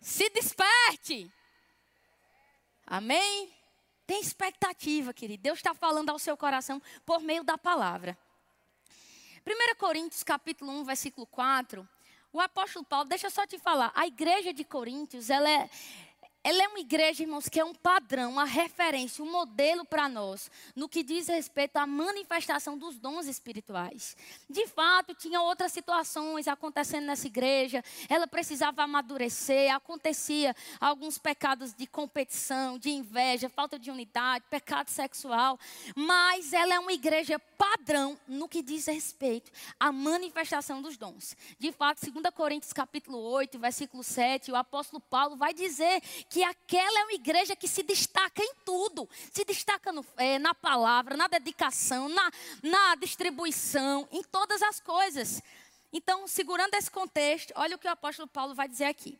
[0.00, 1.30] Se desperte!
[2.86, 3.54] Amém?
[4.06, 5.42] Tem expectativa, querido.
[5.42, 8.18] Deus está falando ao seu coração por meio da palavra.
[9.46, 11.88] 1 Coríntios capítulo 1, versículo 4
[12.32, 15.68] o apóstolo Paulo, deixa eu só te falar, a igreja de Coríntios, ela é,
[16.44, 20.50] ela é uma igreja, irmãos, que é um padrão, uma referência, um modelo para nós,
[20.74, 24.16] no que diz respeito à manifestação dos dons espirituais.
[24.50, 31.86] De fato, tinha outras situações acontecendo nessa igreja, ela precisava amadurecer, acontecia alguns pecados de
[31.86, 35.58] competição, de inveja, falta de unidade, pecado sexual,
[35.94, 41.36] mas ela é uma igreja padrão no que diz respeito à manifestação dos dons.
[41.58, 47.00] De fato, 2 Coríntios capítulo 8, versículo 7, o apóstolo Paulo vai dizer que aquela
[47.00, 49.06] é uma igreja que se destaca em tudo.
[49.30, 55.42] Se destaca no, é, na palavra, na dedicação, na, na distribuição, em todas as coisas.
[55.92, 59.18] Então, segurando esse contexto, olha o que o apóstolo Paulo vai dizer aqui.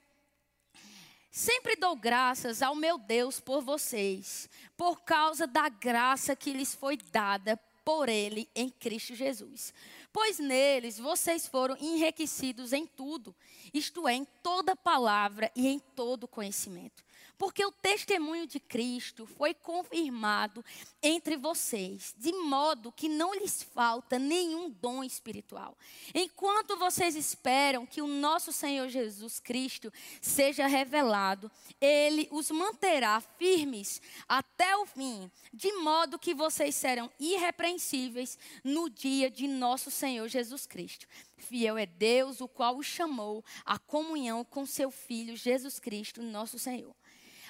[1.30, 6.96] Sempre dou graças ao meu Deus por vocês, por causa da graça que lhes foi
[6.96, 9.74] dada por Ele em Cristo Jesus.
[10.12, 13.34] Pois neles vocês foram enriquecidos em tudo,
[13.72, 17.02] isto é, em toda palavra e em todo conhecimento
[17.42, 20.64] porque o testemunho de Cristo foi confirmado
[21.02, 25.76] entre vocês, de modo que não lhes falta nenhum dom espiritual.
[26.14, 31.50] Enquanto vocês esperam que o nosso Senhor Jesus Cristo seja revelado,
[31.80, 39.28] ele os manterá firmes até o fim, de modo que vocês serão irrepreensíveis no dia
[39.28, 41.08] de nosso Senhor Jesus Cristo.
[41.36, 46.56] Fiel é Deus, o qual os chamou à comunhão com seu Filho Jesus Cristo, nosso
[46.56, 46.94] Senhor.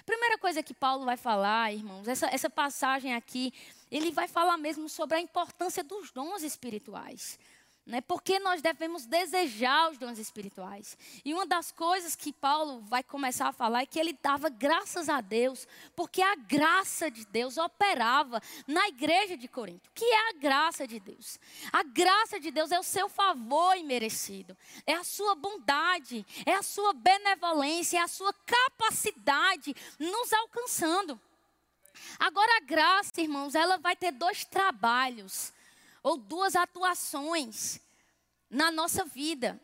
[0.04, 3.52] Primeira coisa que Paulo vai falar, irmãos, essa, essa passagem aqui,
[3.90, 7.38] ele vai falar mesmo sobre a importância dos dons espirituais.
[7.84, 8.00] Né?
[8.00, 10.96] Porque nós devemos desejar os dons espirituais.
[11.24, 15.08] E uma das coisas que Paulo vai começar a falar é que ele dava graças
[15.08, 15.66] a Deus,
[15.96, 19.88] porque a graça de Deus operava na igreja de Corinto.
[19.88, 21.40] O que é a graça de Deus?
[21.72, 26.62] A graça de Deus é o seu favor imerecido, é a sua bondade, é a
[26.62, 31.20] sua benevolência, é a sua capacidade nos alcançando.
[32.16, 35.52] Agora, a graça, irmãos, ela vai ter dois trabalhos
[36.02, 37.80] ou duas atuações
[38.50, 39.60] na nossa vida.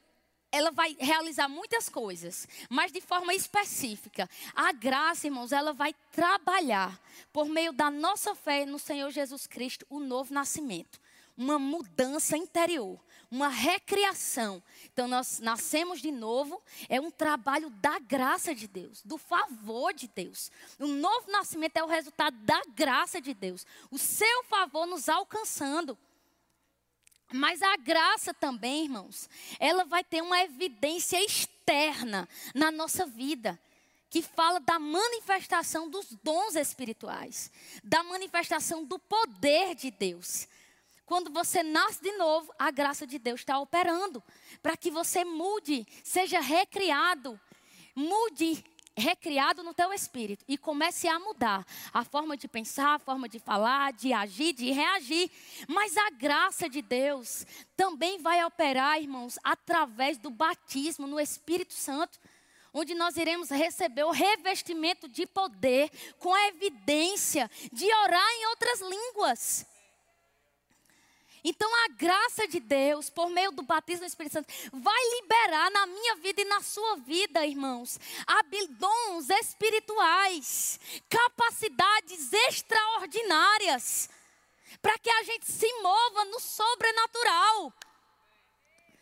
[0.51, 4.29] Ela vai realizar muitas coisas, mas de forma específica.
[4.55, 6.99] A graça, irmãos, ela vai trabalhar
[7.33, 10.99] por meio da nossa fé no Senhor Jesus Cristo o novo nascimento,
[11.37, 12.99] uma mudança interior,
[13.31, 14.63] uma recriação.
[14.91, 20.09] Então nós nascemos de novo, é um trabalho da graça de Deus, do favor de
[20.09, 20.51] Deus.
[20.79, 25.99] O novo nascimento é o resultado da graça de Deus, o seu favor nos alcançando.
[27.33, 29.29] Mas a graça também, irmãos,
[29.61, 33.59] ela vai ter uma evidência externa na nossa vida,
[34.11, 37.51] que fala da manifestação dos dons espirituais,
[37.85, 40.49] da manifestação do poder de Deus.
[41.05, 44.23] Quando você nasce de novo, a graça de Deus está operando
[44.63, 47.39] para que você mude, seja recriado,
[47.95, 48.65] mude
[48.99, 53.39] recriado no teu espírito e comece a mudar a forma de pensar, a forma de
[53.39, 55.31] falar, de agir, de reagir.
[55.69, 62.19] Mas a graça de Deus também vai operar, irmãos, através do batismo no Espírito Santo
[62.73, 68.81] onde nós iremos receber o revestimento de poder com a evidência de orar em outras
[68.81, 69.67] línguas.
[71.45, 75.87] Então a graça de Deus, por meio do batismo do Espírito Santo, vai liberar na
[75.87, 77.99] minha vida e na sua vida, irmãos,
[78.79, 84.09] dons espirituais, capacidades extraordinárias,
[84.81, 87.73] para que a gente se mova no sobrenatural.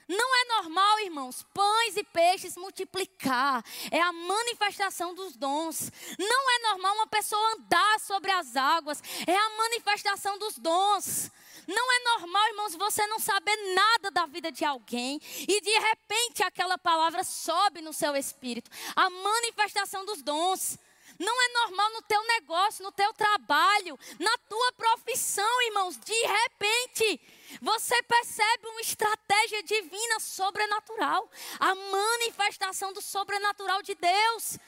[0.09, 3.65] Não é normal, irmãos, pães e peixes multiplicar.
[3.91, 5.91] É a manifestação dos dons.
[6.17, 9.03] Não é normal uma pessoa andar sobre as águas.
[9.27, 11.29] É a manifestação dos dons.
[11.67, 16.43] Não é normal, irmãos, você não saber nada da vida de alguém e de repente
[16.43, 18.71] aquela palavra sobe no seu espírito.
[18.95, 20.79] A manifestação dos dons.
[21.19, 25.97] Não é normal no teu negócio, no teu trabalho, na tua profissão, irmãos.
[25.97, 27.21] De repente,
[27.63, 34.59] você percebe uma estratégia divina sobrenatural, a manifestação do sobrenatural de Deus.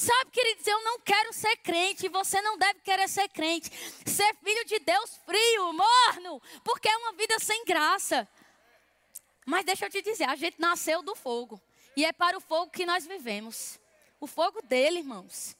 [0.00, 3.70] Sabe, queridos, eu não quero ser crente, você não deve querer ser crente.
[4.06, 8.26] Ser filho de Deus frio, morno, porque é uma vida sem graça.
[9.44, 11.60] Mas deixa eu te dizer, a gente nasceu do fogo.
[11.94, 13.78] E é para o fogo que nós vivemos.
[14.18, 15.54] O fogo dele, irmãos.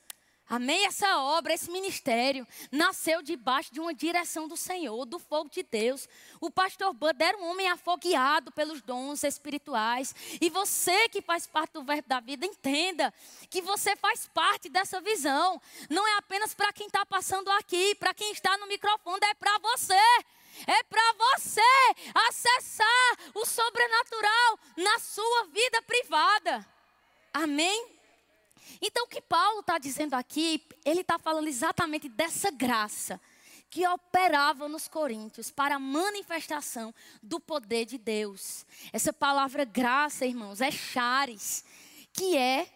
[0.51, 0.85] Amém?
[0.85, 6.09] Essa obra, esse ministério, nasceu debaixo de uma direção do Senhor, do fogo de Deus.
[6.41, 10.13] O pastor Bud era um homem afogueado pelos dons espirituais.
[10.41, 13.15] E você que faz parte do verbo da vida, entenda
[13.49, 15.63] que você faz parte dessa visão.
[15.89, 19.57] Não é apenas para quem está passando aqui, para quem está no microfone, é para
[19.59, 19.95] você.
[20.67, 21.61] É para você
[22.29, 26.67] acessar o sobrenatural na sua vida privada.
[27.33, 28.00] Amém?
[28.81, 33.21] Então, o que Paulo está dizendo aqui, ele está falando exatamente dessa graça
[33.71, 36.93] que operava nos coríntios para a manifestação
[37.23, 38.67] do poder de Deus.
[38.93, 41.65] Essa palavra graça, irmãos, é charis,
[42.13, 42.69] que é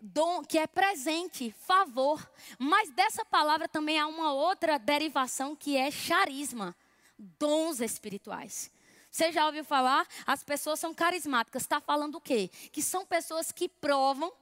[0.00, 2.24] dom, que é presente, favor.
[2.58, 6.76] Mas dessa palavra também há uma outra derivação que é charisma,
[7.18, 8.70] dons espirituais.
[9.10, 10.06] Você já ouviu falar?
[10.24, 11.62] As pessoas são carismáticas.
[11.62, 12.48] Está falando o quê?
[12.70, 14.32] Que são pessoas que provam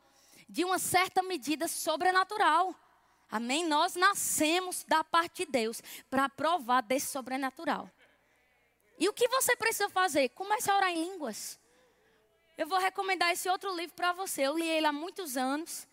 [0.48, 2.74] de uma certa medida sobrenatural.
[3.30, 3.66] Amém?
[3.66, 7.90] Nós nascemos da parte de Deus para provar desse sobrenatural.
[8.98, 10.30] E o que você precisa fazer?
[10.30, 11.58] Comece a orar em línguas.
[12.56, 14.42] Eu vou recomendar esse outro livro para você.
[14.42, 15.86] Eu li ele há muitos anos,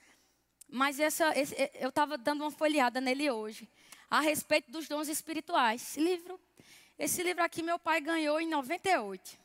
[0.68, 3.70] mas essa, esse, eu estava dando uma folheada nele hoje,
[4.10, 5.84] a respeito dos dons espirituais.
[5.84, 6.39] Esse livro,
[6.98, 9.38] esse livro aqui meu pai ganhou em 98.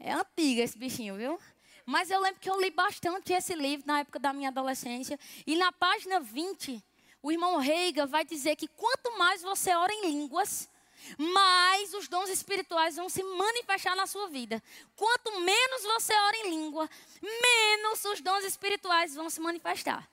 [0.00, 1.40] É antigo esse bichinho, viu?
[1.88, 5.18] Mas eu lembro que eu li bastante esse livro na época da minha adolescência.
[5.46, 6.84] E na página 20,
[7.22, 10.68] o irmão Reiga vai dizer que quanto mais você ora em línguas,
[11.16, 14.62] mais os dons espirituais vão se manifestar na sua vida.
[14.94, 16.90] Quanto menos você ora em língua,
[17.22, 20.06] menos os dons espirituais vão se manifestar.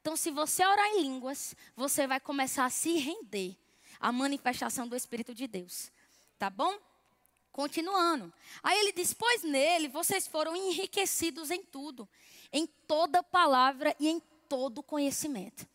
[0.00, 3.56] Então, se você orar em línguas, você vai começar a se render
[3.98, 5.90] à manifestação do Espírito de Deus.
[6.38, 6.78] Tá bom?
[7.58, 8.32] Continuando.
[8.62, 12.08] Aí ele diz: Pois nele vocês foram enriquecidos em tudo,
[12.52, 15.66] em toda palavra e em todo conhecimento.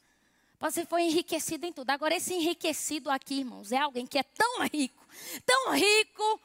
[0.62, 1.90] Você foi enriquecido em tudo.
[1.90, 5.06] Agora, esse enriquecido aqui, irmãos, é alguém que é tão rico,
[5.46, 6.40] tão rico,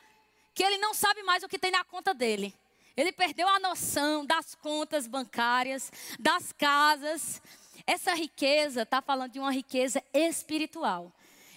[0.52, 2.52] que ele não sabe mais o que tem na conta dele.
[2.96, 7.40] Ele perdeu a noção das contas bancárias, das casas.
[7.86, 11.12] Essa riqueza está falando de uma riqueza espiritual.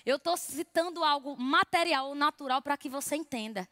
[0.06, 3.68] Eu estou citando algo material natural para que você entenda.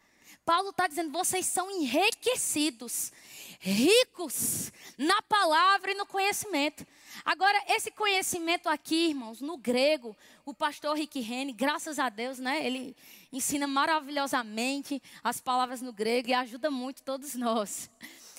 [0.46, 3.12] Paulo está dizendo: vocês são enriquecidos,
[3.60, 6.86] ricos na palavra e no conhecimento.
[7.26, 10.16] Agora, esse conhecimento aqui, irmãos, no grego,
[10.46, 12.66] o pastor Rick Rene, graças a Deus, né?
[12.66, 12.96] Ele
[13.32, 17.90] ensina maravilhosamente as palavras no grego e ajuda muito todos nós.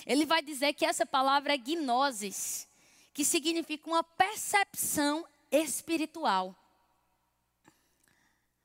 [0.05, 2.67] Ele vai dizer que essa palavra é gnosis,
[3.13, 6.55] que significa uma percepção espiritual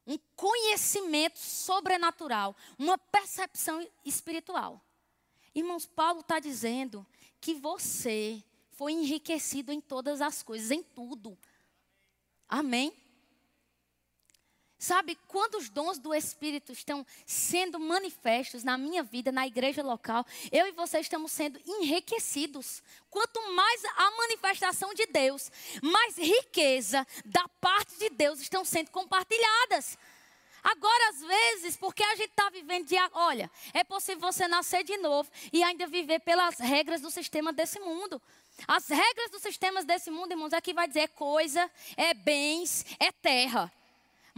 [0.06, 4.80] um conhecimento sobrenatural, uma percepção espiritual.
[5.54, 7.04] Irmãos, Paulo está dizendo
[7.40, 11.36] que você foi enriquecido em todas as coisas, em tudo.
[12.48, 12.92] Amém?
[14.78, 20.24] Sabe, quando os dons do Espírito estão sendo manifestos na minha vida, na igreja local,
[20.52, 22.82] eu e você estamos sendo enriquecidos.
[23.08, 25.50] Quanto mais a manifestação de Deus,
[25.82, 29.96] mais riqueza da parte de Deus estão sendo compartilhadas.
[30.62, 32.96] Agora, às vezes, porque a gente está vivendo de.
[33.12, 37.78] Olha, é possível você nascer de novo e ainda viver pelas regras do sistema desse
[37.78, 38.20] mundo.
[38.66, 43.12] As regras dos sistemas desse mundo, irmãos, aqui vai dizer é coisa, é bens, é
[43.12, 43.72] terra.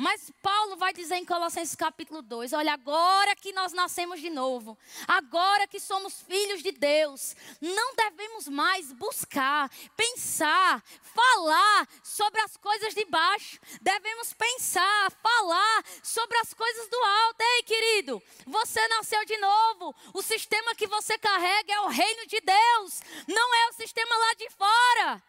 [0.01, 4.79] Mas Paulo vai dizer em Colossenses capítulo 2: olha, agora que nós nascemos de novo,
[5.09, 12.95] agora que somos filhos de Deus, não devemos mais buscar, pensar, falar sobre as coisas
[12.95, 13.59] de baixo.
[13.83, 17.41] Devemos pensar, falar sobre as coisas do alto.
[17.41, 19.93] Ei, querido, você nasceu de novo.
[20.15, 24.35] O sistema que você carrega é o reino de Deus, não é o sistema lá
[24.35, 25.23] de fora.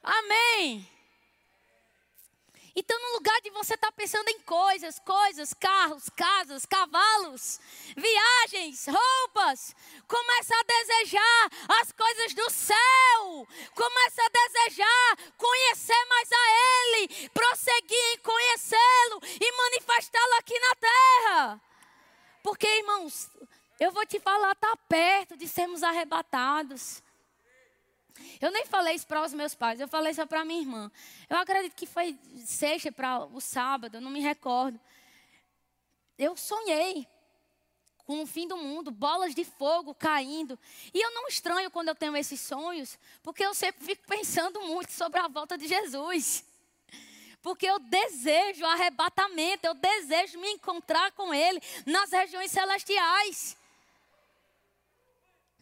[0.00, 0.97] Amém.
[2.76, 7.60] Então, no lugar de você estar tá pensando em coisas, coisas, carros, casas, cavalos,
[7.96, 9.74] viagens, roupas,
[10.06, 11.50] começa a desejar
[11.80, 13.46] as coisas do céu.
[13.74, 21.60] Começa a desejar conhecer mais a Ele, prosseguir em conhecê-lo e manifestá-lo aqui na terra.
[22.42, 23.30] Porque, irmãos,
[23.80, 27.02] eu vou te falar, está perto de sermos arrebatados.
[28.40, 30.90] Eu nem falei isso para os meus pais, eu falei isso para minha irmã.
[31.28, 34.78] Eu acredito que foi sexta para o sábado, eu não me recordo.
[36.18, 37.06] Eu sonhei
[38.08, 40.58] com o fim do mundo, bolas de fogo caindo.
[40.94, 44.90] E eu não estranho quando eu tenho esses sonhos, porque eu sempre fico pensando muito
[44.92, 46.42] sobre a volta de Jesus.
[47.42, 53.56] Porque eu desejo arrebatamento, eu desejo me encontrar com Ele nas regiões celestiais.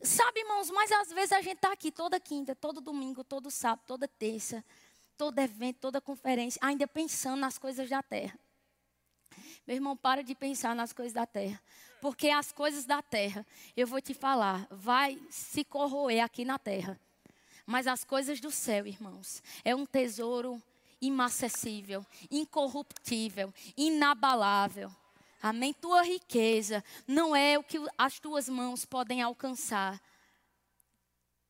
[0.02, 3.84] Sabe, irmãos, mas às vezes a gente está aqui toda quinta, todo domingo, todo sábado,
[3.86, 4.64] toda terça,
[5.16, 8.38] todo evento, toda conferência, ainda pensando nas coisas da terra.
[9.66, 11.60] Meu irmão, para de pensar nas coisas da terra.
[12.00, 13.44] Porque as coisas da terra,
[13.76, 17.00] eu vou te falar, vai se corroer aqui na terra.
[17.64, 20.62] Mas as coisas do céu, irmãos, é um tesouro
[21.00, 24.90] inacessível, incorruptível, inabalável.
[25.48, 25.72] Amém?
[25.72, 30.02] Tua riqueza não é o que as tuas mãos podem alcançar.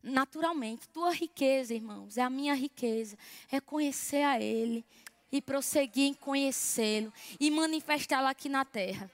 [0.03, 3.17] Naturalmente, tua riqueza, irmãos, é a minha riqueza.
[3.51, 4.85] É conhecer a Ele
[5.33, 9.11] e prosseguir em conhecê-lo e manifestá-lo aqui na terra.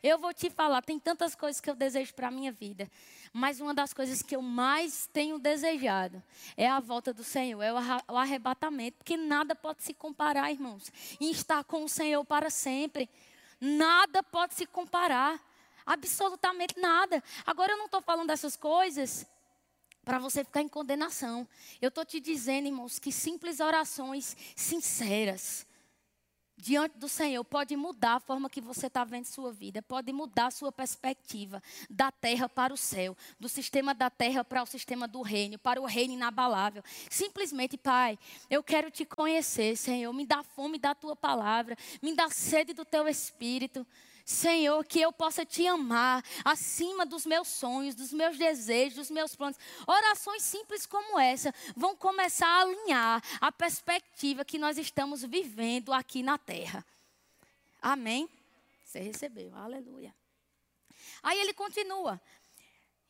[0.00, 2.88] Eu vou te falar, tem tantas coisas que eu desejo para a minha vida.
[3.32, 6.22] Mas uma das coisas que eu mais tenho desejado
[6.56, 8.98] é a volta do Senhor, é o arrebatamento.
[8.98, 13.08] Porque nada pode se comparar, irmãos, em estar com o Senhor para sempre.
[13.64, 15.40] Nada pode se comparar.
[15.86, 17.22] Absolutamente nada.
[17.46, 19.24] Agora eu não estou falando dessas coisas
[20.04, 21.46] para você ficar em condenação.
[21.80, 25.64] Eu estou te dizendo, irmãos, que simples orações sinceras
[26.62, 30.46] diante do Senhor pode mudar a forma que você está vendo sua vida, pode mudar
[30.46, 31.60] a sua perspectiva
[31.90, 35.80] da terra para o céu, do sistema da terra para o sistema do reino, para
[35.80, 36.84] o reino inabalável.
[37.10, 38.16] Simplesmente, Pai,
[38.48, 42.84] eu quero te conhecer, Senhor, me dá fome da tua palavra, me dá sede do
[42.84, 43.84] teu espírito.
[44.24, 49.34] Senhor, que eu possa te amar acima dos meus sonhos, dos meus desejos, dos meus
[49.34, 49.58] planos.
[49.86, 56.22] Orações simples como essa vão começar a alinhar a perspectiva que nós estamos vivendo aqui
[56.22, 56.84] na terra.
[57.80, 58.28] Amém?
[58.84, 60.14] Você recebeu, aleluia.
[61.22, 62.20] Aí ele continua: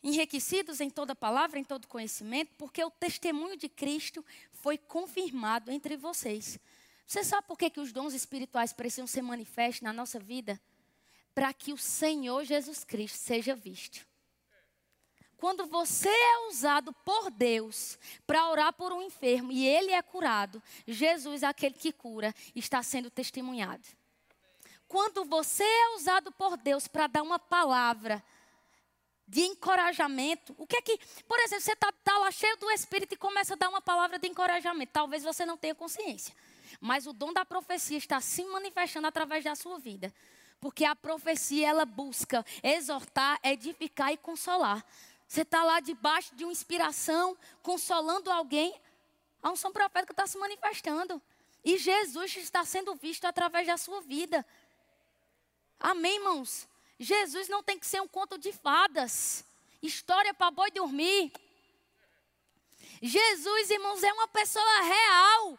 [0.02, 5.96] enriquecidos em toda palavra, em todo conhecimento, porque o testemunho de Cristo foi confirmado entre
[5.96, 6.58] vocês.
[7.06, 10.60] Você sabe por que, que os dons espirituais precisam ser manifestos na nossa vida?
[11.34, 14.06] Para que o Senhor Jesus Cristo seja visto.
[15.42, 20.62] Quando você é usado por Deus para orar por um enfermo e ele é curado,
[20.86, 23.82] Jesus, aquele que cura, está sendo testemunhado.
[24.86, 28.22] Quando você é usado por Deus para dar uma palavra
[29.26, 33.14] de encorajamento, o que é que, por exemplo, você está tá lá cheio do Espírito
[33.14, 36.34] e começa a dar uma palavra de encorajamento, talvez você não tenha consciência,
[36.80, 40.14] mas o dom da profecia está se manifestando através da sua vida.
[40.62, 44.86] Porque a profecia, ela busca exortar, edificar e consolar.
[45.26, 48.72] Você está lá debaixo de uma inspiração, consolando alguém.
[49.42, 51.20] A unção profética está se manifestando.
[51.64, 54.46] E Jesus está sendo visto através da sua vida.
[55.80, 56.68] Amém, irmãos?
[56.96, 59.44] Jesus não tem que ser um conto de fadas.
[59.82, 61.32] História para boi dormir.
[63.02, 65.58] Jesus, irmãos, é uma pessoa real.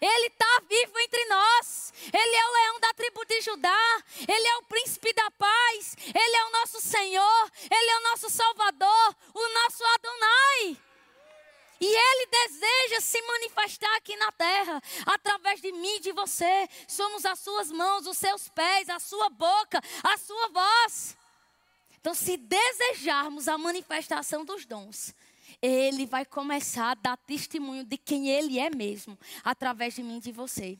[0.00, 1.92] Ele está vivo entre nós.
[2.12, 4.02] Ele é o leão da tribo de Judá.
[4.26, 5.96] Ele é o príncipe da paz.
[5.98, 7.52] Ele é o nosso Senhor.
[7.70, 9.16] Ele é o nosso Salvador.
[9.34, 10.78] O nosso Adonai.
[11.80, 16.68] E Ele deseja se manifestar aqui na terra, através de mim e de você.
[16.86, 21.16] Somos as suas mãos, os seus pés, a sua boca, a sua voz.
[21.98, 25.14] Então, se desejarmos a manifestação dos dons,
[25.62, 30.20] ele vai começar a dar testemunho de quem ele é mesmo, através de mim e
[30.20, 30.78] de você.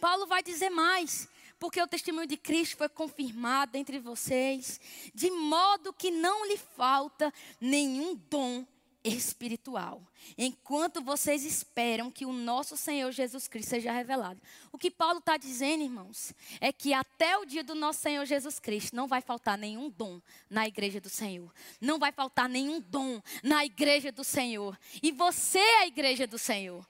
[0.00, 4.80] Paulo vai dizer mais, porque o testemunho de Cristo foi confirmado entre vocês,
[5.14, 8.66] de modo que não lhe falta nenhum dom
[9.04, 10.02] espiritual.
[10.38, 14.40] Enquanto vocês esperam que o nosso Senhor Jesus Cristo seja revelado.
[14.72, 18.58] O que Paulo está dizendo, irmãos, é que até o dia do nosso Senhor Jesus
[18.58, 21.52] Cristo não vai faltar nenhum dom na igreja do Senhor.
[21.80, 24.78] Não vai faltar nenhum dom na igreja do Senhor.
[25.02, 26.84] E você é a igreja do Senhor.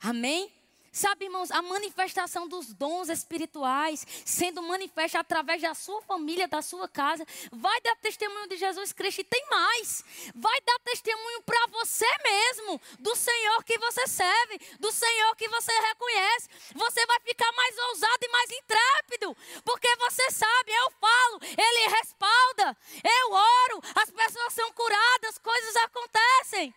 [0.00, 0.50] Amém?
[0.96, 6.88] Sabe, irmãos, a manifestação dos dons espirituais sendo manifesta através da sua família, da sua
[6.88, 7.22] casa,
[7.52, 10.02] vai dar testemunho de Jesus Cristo e tem mais.
[10.34, 15.70] Vai dar testemunho para você mesmo, do Senhor que você serve, do Senhor que você
[15.70, 16.48] reconhece.
[16.74, 19.36] Você vai ficar mais ousado e mais intrépido,
[19.66, 22.74] porque você sabe, eu falo, Ele respalda,
[23.04, 26.74] eu oro, as pessoas são curadas, coisas acontecem.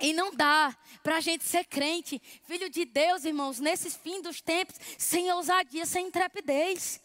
[0.00, 4.40] E não dá para a gente ser crente, filho de Deus, irmãos, nesses fim dos
[4.40, 7.00] tempos, sem ousadia, sem intrepidez.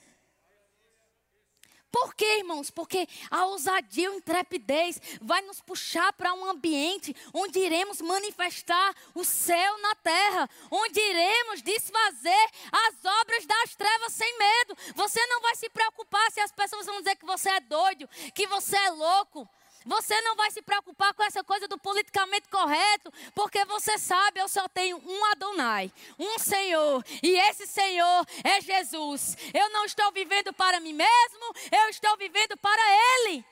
[1.91, 2.71] Por quê, irmãos?
[2.71, 8.95] Porque a ousadia e a intrepidez vai nos puxar para um ambiente onde iremos manifestar
[9.13, 14.77] o céu na terra, onde iremos desfazer as obras das trevas sem medo.
[14.95, 18.47] Você não vai se preocupar se as pessoas vão dizer que você é doido, que
[18.47, 19.47] você é louco.
[19.85, 24.47] Você não vai se preocupar com essa coisa do politicamente correto, porque você sabe, eu
[24.47, 29.35] só tenho um Adonai, um Senhor, e esse Senhor é Jesus.
[29.53, 32.81] Eu não estou vivendo para mim mesmo, eu estou vivendo para
[33.27, 33.43] Ele.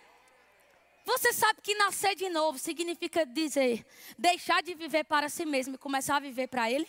[1.06, 3.84] Você sabe que nascer de novo significa dizer,
[4.18, 6.88] deixar de viver para si mesmo e começar a viver para Ele?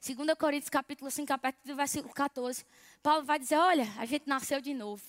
[0.00, 1.32] 2 Coríntios capítulo 5,
[1.74, 2.64] versículo 14.
[3.02, 5.02] Paulo vai dizer, olha, a gente nasceu de novo.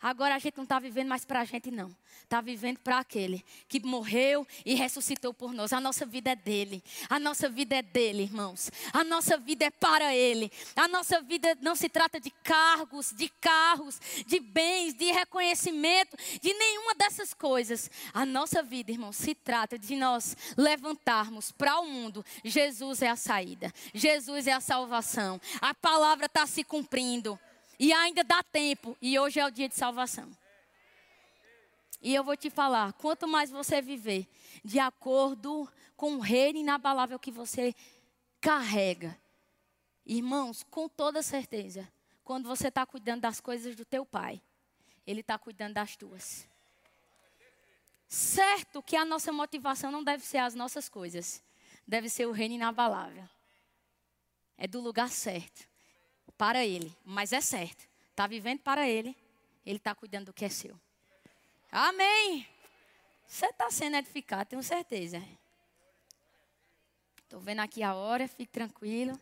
[0.00, 1.94] Agora a gente não está vivendo mais para a gente, não.
[2.22, 5.72] Está vivendo para aquele que morreu e ressuscitou por nós.
[5.72, 6.82] A nossa vida é dele.
[7.08, 8.70] A nossa vida é dele, irmãos.
[8.92, 10.52] A nossa vida é para ele.
[10.76, 16.52] A nossa vida não se trata de cargos, de carros, de bens, de reconhecimento, de
[16.52, 17.90] nenhuma dessas coisas.
[18.12, 22.24] A nossa vida, irmãos, se trata de nós levantarmos para o mundo.
[22.44, 23.72] Jesus é a saída.
[23.94, 25.40] Jesus é a salvação.
[25.60, 27.38] A palavra está se cumprindo.
[27.78, 28.96] E ainda dá tempo.
[29.00, 30.30] E hoje é o dia de salvação.
[32.00, 34.26] E eu vou te falar: quanto mais você viver
[34.64, 37.74] de acordo com o reino inabalável que você
[38.40, 39.18] carrega,
[40.06, 41.88] irmãos, com toda certeza,
[42.24, 44.40] quando você está cuidando das coisas do teu pai,
[45.06, 46.46] ele está cuidando das tuas.
[48.06, 51.42] Certo que a nossa motivação não deve ser as nossas coisas,
[51.86, 53.28] deve ser o reino inabalável.
[54.56, 55.68] É do lugar certo,
[56.38, 57.86] para Ele, mas é certo.
[58.10, 59.14] Está vivendo para Ele,
[59.66, 60.78] Ele está cuidando do que é seu.
[61.70, 62.46] Amém.
[63.26, 65.22] Você está sendo edificado, tenho certeza.
[67.24, 69.20] Estou vendo aqui a hora, fique tranquilo.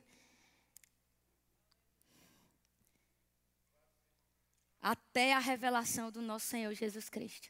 [4.80, 7.48] Até a revelação do nosso Senhor Jesus Cristo.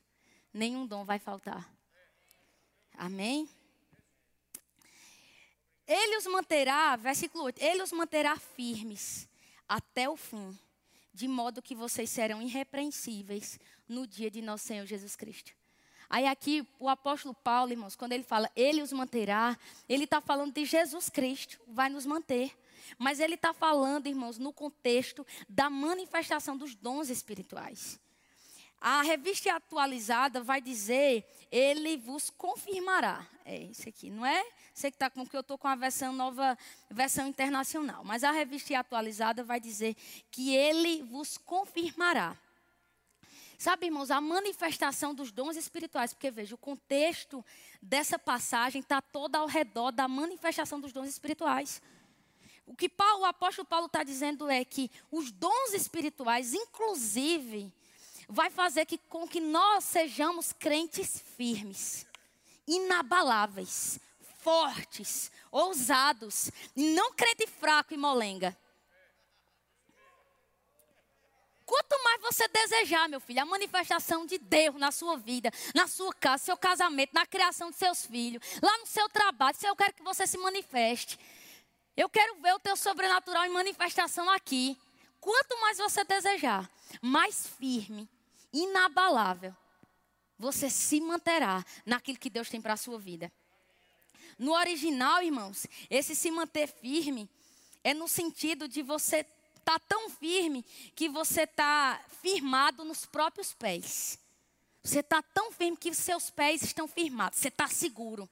[0.54, 1.70] Nenhum dom vai faltar.
[2.94, 3.46] Amém?
[5.86, 9.28] Ele os manterá, versículo 8, ele os manterá firmes
[9.68, 10.56] até o fim,
[11.12, 13.58] de modo que vocês serão irrepreensíveis
[13.88, 15.52] no dia de nosso Senhor Jesus Cristo.
[16.08, 19.58] Aí aqui o apóstolo Paulo, irmãos, quando ele fala ele os manterá,
[19.88, 22.56] ele está falando de Jesus Cristo, vai nos manter.
[22.98, 27.98] Mas ele está falando, irmãos, no contexto da manifestação dos dons espirituais.
[28.88, 33.26] A revista atualizada vai dizer, ele vos confirmará.
[33.44, 34.46] É isso aqui, não é?
[34.72, 36.56] Sei que está com que eu estou com a versão nova,
[36.88, 38.04] versão internacional.
[38.04, 39.96] Mas a revista atualizada vai dizer
[40.30, 42.38] que ele vos confirmará.
[43.58, 47.44] Sabe, irmãos, a manifestação dos dons espirituais, porque veja, o contexto
[47.82, 51.82] dessa passagem está todo ao redor da manifestação dos dons espirituais.
[52.64, 57.72] O que Paulo, o apóstolo Paulo está dizendo é que os dons espirituais, inclusive,
[58.28, 62.06] vai fazer que, com que nós sejamos crentes firmes,
[62.66, 64.00] inabaláveis,
[64.40, 68.56] fortes, ousados, não crente fraco e molenga.
[71.64, 76.14] Quanto mais você desejar, meu filho, a manifestação de Deus na sua vida, na sua
[76.14, 79.92] casa, seu casamento, na criação de seus filhos, lá no seu trabalho, se eu quero
[79.92, 81.18] que você se manifeste.
[81.96, 84.78] Eu quero ver o teu sobrenatural em manifestação aqui.
[85.20, 86.70] Quanto mais você desejar,
[87.02, 88.08] mais firme,
[88.62, 89.54] inabalável,
[90.38, 93.32] você se manterá naquilo que Deus tem para a sua vida.
[94.38, 97.28] No original, irmãos, esse se manter firme
[97.82, 99.24] é no sentido de você
[99.58, 104.18] está tão firme que você está firmado nos próprios pés.
[104.82, 107.38] Você está tão firme que seus pés estão firmados.
[107.38, 108.28] Você está seguro.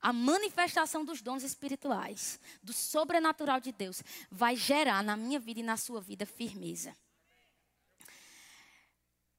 [0.00, 5.62] A manifestação dos dons espirituais, do sobrenatural de Deus, vai gerar na minha vida e
[5.62, 6.96] na sua vida firmeza.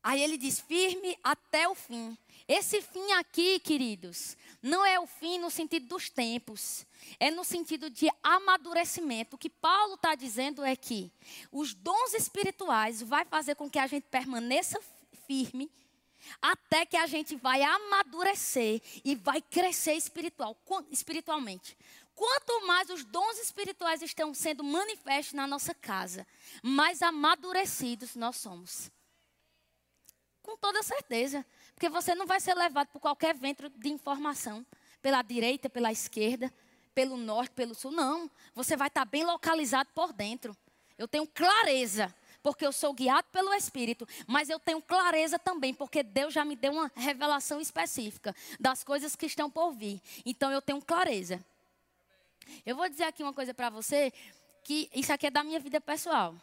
[0.03, 2.17] Aí ele diz: firme até o fim.
[2.45, 6.85] Esse fim aqui, queridos, não é o fim no sentido dos tempos,
[7.17, 9.37] é no sentido de amadurecimento.
[9.37, 11.09] O que Paulo está dizendo é que
[11.51, 14.77] os dons espirituais vai fazer com que a gente permaneça
[15.25, 15.71] firme
[16.41, 20.57] até que a gente vai amadurecer e vai crescer espiritual,
[20.91, 21.77] espiritualmente.
[22.15, 26.27] Quanto mais os dons espirituais estão sendo manifestos na nossa casa,
[26.61, 28.91] mais amadurecidos nós somos.
[30.43, 31.45] Com toda certeza.
[31.73, 34.65] Porque você não vai ser levado por qualquer vento de informação,
[35.01, 36.53] pela direita, pela esquerda,
[36.93, 37.91] pelo norte, pelo sul.
[37.91, 38.29] Não.
[38.53, 40.55] Você vai estar bem localizado por dentro.
[40.97, 42.13] Eu tenho clareza,
[42.43, 46.55] porque eu sou guiado pelo Espírito, mas eu tenho clareza também, porque Deus já me
[46.55, 49.99] deu uma revelação específica das coisas que estão por vir.
[50.25, 51.43] Então eu tenho clareza.
[52.65, 54.11] Eu vou dizer aqui uma coisa para você,
[54.63, 56.35] que isso aqui é da minha vida pessoal.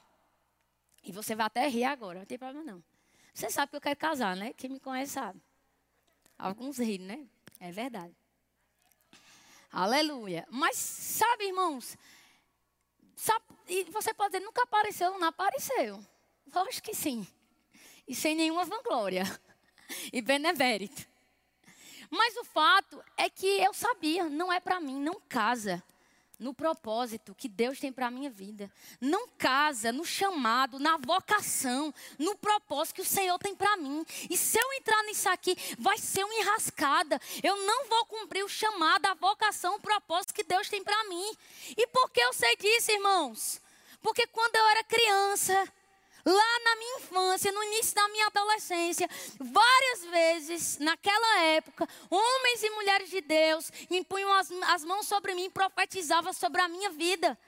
[1.04, 2.89] E você vai até rir agora, não tem problema não.
[3.32, 4.52] Você sabe que eu quero casar, né?
[4.52, 5.40] Quem me conhece sabe.
[6.38, 7.26] Alguns riem, né?
[7.58, 8.14] É verdade.
[9.72, 10.46] Aleluia.
[10.50, 11.96] Mas sabe, irmãos,
[13.14, 16.04] sabe, e você pode dizer, nunca apareceu, não apareceu.
[16.52, 17.26] Lógico que sim.
[18.06, 19.24] E sem nenhuma vanglória.
[20.12, 21.04] E benemérito.
[22.08, 25.82] Mas o fato é que eu sabia, não é para mim, não casa
[26.40, 28.72] no propósito que Deus tem para a minha vida.
[29.00, 34.04] Não casa no chamado, na vocação, no propósito que o Senhor tem para mim.
[34.28, 37.20] E se eu entrar nisso aqui, vai ser uma enrascada.
[37.42, 41.36] Eu não vou cumprir o chamado, a vocação, o propósito que Deus tem para mim.
[41.76, 43.60] E por que eu sei disso, irmãos?
[44.02, 45.72] Porque quando eu era criança,
[46.24, 49.08] Lá na minha infância, no início da minha adolescência,
[49.38, 55.44] várias vezes, naquela época, homens e mulheres de Deus impunham as, as mãos sobre mim
[55.44, 57.38] e profetizavam sobre a minha vida.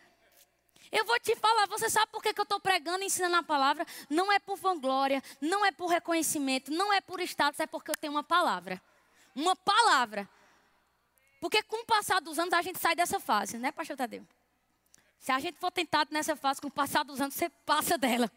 [0.91, 3.43] Eu vou te falar, você sabe por que, que eu estou pregando e ensinando a
[3.43, 3.87] palavra?
[4.11, 7.97] Não é por vanglória, não é por reconhecimento, não é por status, é porque eu
[7.97, 8.81] tenho uma palavra.
[9.35, 10.29] Uma palavra.
[11.41, 14.27] Porque com o passar dos anos a gente sai dessa fase, né, pastor Tadeu?
[15.19, 18.31] Se a gente for tentado nessa fase, com o passar dos anos você passa dela.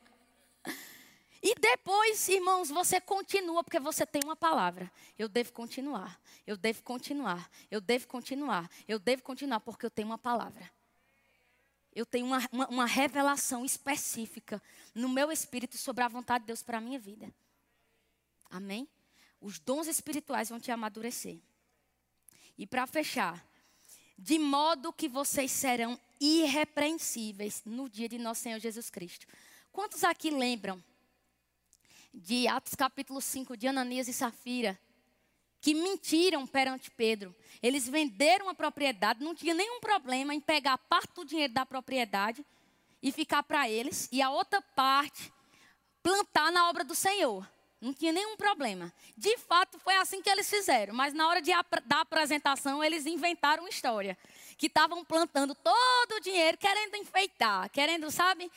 [1.45, 4.91] E depois, irmãos, você continua, porque você tem uma palavra.
[5.15, 10.07] Eu devo continuar, eu devo continuar, eu devo continuar, eu devo continuar, porque eu tenho
[10.07, 10.67] uma palavra.
[11.93, 14.59] Eu tenho uma, uma, uma revelação específica
[14.95, 17.31] no meu espírito sobre a vontade de Deus para a minha vida.
[18.49, 18.89] Amém?
[19.39, 21.37] Os dons espirituais vão te amadurecer.
[22.57, 23.45] E para fechar,
[24.17, 29.27] de modo que vocês serão irrepreensíveis no dia de nosso Senhor Jesus Cristo.
[29.71, 30.83] Quantos aqui lembram
[32.15, 34.79] de Atos capítulo 5 de Ananias e Safira?
[35.59, 37.35] Que mentiram perante Pedro.
[37.61, 42.45] Eles venderam a propriedade, não tinha nenhum problema em pegar parte do dinheiro da propriedade
[43.01, 45.31] e ficar para eles, e a outra parte
[46.01, 47.47] plantar na obra do Senhor.
[47.81, 48.91] Não tinha nenhum problema.
[49.17, 50.93] De fato, foi assim que eles fizeram.
[50.93, 51.51] Mas na hora de,
[51.85, 54.17] da apresentação, eles inventaram uma história.
[54.57, 58.49] Que estavam plantando todo o dinheiro, querendo enfeitar, querendo, sabe,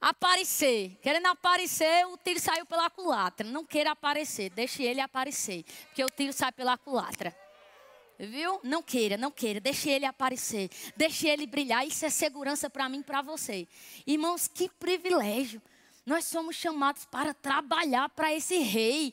[0.00, 0.98] aparecer.
[1.02, 3.46] Querendo aparecer, o tiro saiu pela culatra.
[3.46, 5.64] Não queira aparecer, deixe ele aparecer.
[5.86, 7.36] Porque o tiro sai pela culatra.
[8.18, 8.60] Viu?
[8.62, 9.60] Não queira, não queira.
[9.60, 10.70] Deixe ele aparecer.
[10.96, 11.86] Deixe ele brilhar.
[11.86, 13.68] Isso é segurança para mim e para você.
[14.06, 15.60] Irmãos, que privilégio.
[16.04, 19.12] Nós somos chamados para trabalhar para esse rei.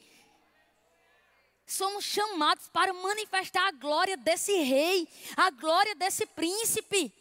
[1.66, 7.12] Somos chamados para manifestar a glória desse rei, a glória desse príncipe.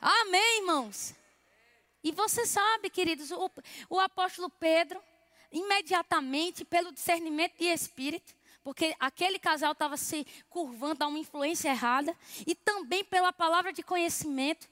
[0.00, 1.14] Amém, irmãos?
[2.02, 3.50] E você sabe, queridos, o,
[3.90, 5.02] o apóstolo Pedro,
[5.50, 12.14] imediatamente, pelo discernimento de espírito, porque aquele casal estava se curvando a uma influência errada,
[12.46, 14.68] e também pela palavra de conhecimento,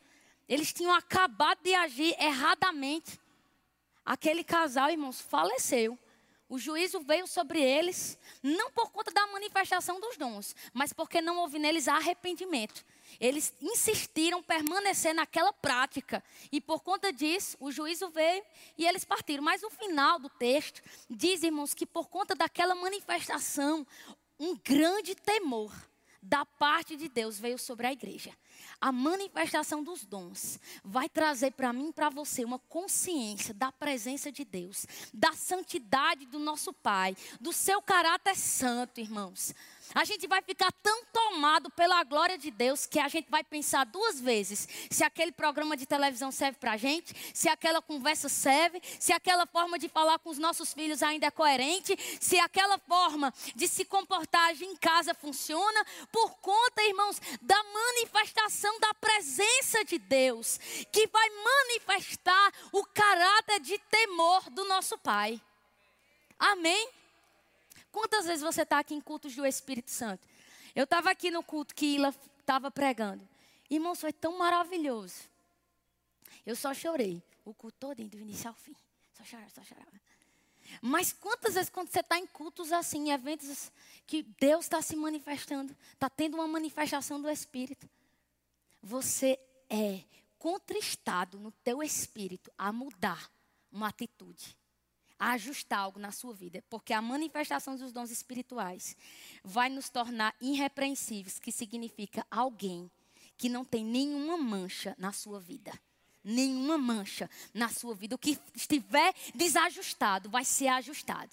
[0.49, 3.19] eles tinham acabado de agir erradamente.
[4.05, 5.99] Aquele casal, irmãos, faleceu.
[6.49, 11.39] O juízo veio sobre eles, não por conta da manifestação dos dons, mas porque não
[11.39, 12.85] houve neles arrependimento.
[13.19, 16.23] Eles insistiram permanecer naquela prática.
[16.53, 18.45] E por conta disso, o juízo veio
[18.79, 19.43] e eles partiram.
[19.43, 20.81] Mas o final do texto
[21.11, 23.85] diz, irmãos, que por conta daquela manifestação,
[24.39, 25.73] um grande temor
[26.23, 28.33] da parte de Deus veio sobre a igreja.
[28.81, 34.31] A manifestação dos dons vai trazer para mim e para você uma consciência da presença
[34.31, 39.55] de Deus, da santidade do nosso Pai, do seu caráter santo, irmãos.
[39.95, 43.85] A gente vai ficar tão tomado pela glória de Deus que a gente vai pensar
[43.85, 48.81] duas vezes se aquele programa de televisão serve para a gente, se aquela conversa serve,
[48.99, 53.33] se aquela forma de falar com os nossos filhos ainda é coerente, se aquela forma
[53.55, 60.59] de se comportar em casa funciona, por conta, irmãos, da manifestação da presença de Deus,
[60.93, 65.41] que vai manifestar o caráter de temor do nosso Pai.
[66.39, 66.96] Amém?
[67.97, 70.29] Quantas vezes você está aqui em cultos do Espírito Santo?
[70.75, 73.27] Eu estava aqui no culto que Ila estava pregando.
[73.71, 75.23] Irmãos, foi tão maravilhoso.
[76.45, 78.77] Eu só chorei o culto todo, do início ao fim.
[79.15, 79.91] Só chorava, só chorava.
[80.83, 83.73] Mas quantas vezes quando você está em cultos assim, em eventos
[84.07, 87.89] que Deus está se manifestando, está tendo uma manifestação do Espírito,
[88.83, 89.41] você
[89.71, 90.05] é
[90.39, 93.31] contristado no teu espírito a mudar
[93.73, 94.55] uma atitude
[95.19, 98.97] a ajustar algo na sua vida, porque a manifestação dos dons espirituais
[99.43, 102.91] vai nos tornar irrepreensíveis, que significa alguém
[103.37, 105.73] que não tem nenhuma mancha na sua vida.
[106.25, 108.17] Nenhuma mancha na sua vida.
[108.17, 111.31] O que estiver desajustado vai ser ajustado.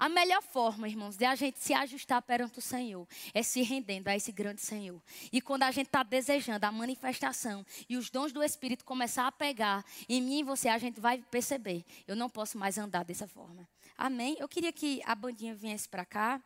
[0.00, 4.08] A melhor forma, irmãos, de a gente se ajustar perante o Senhor é se rendendo
[4.08, 4.98] a esse grande Senhor.
[5.30, 9.32] E quando a gente está desejando a manifestação e os dons do Espírito começar a
[9.32, 13.28] pegar em mim e você, a gente vai perceber: eu não posso mais andar dessa
[13.28, 13.68] forma.
[13.94, 14.38] Amém?
[14.38, 16.42] Eu queria que a bandinha viesse para cá.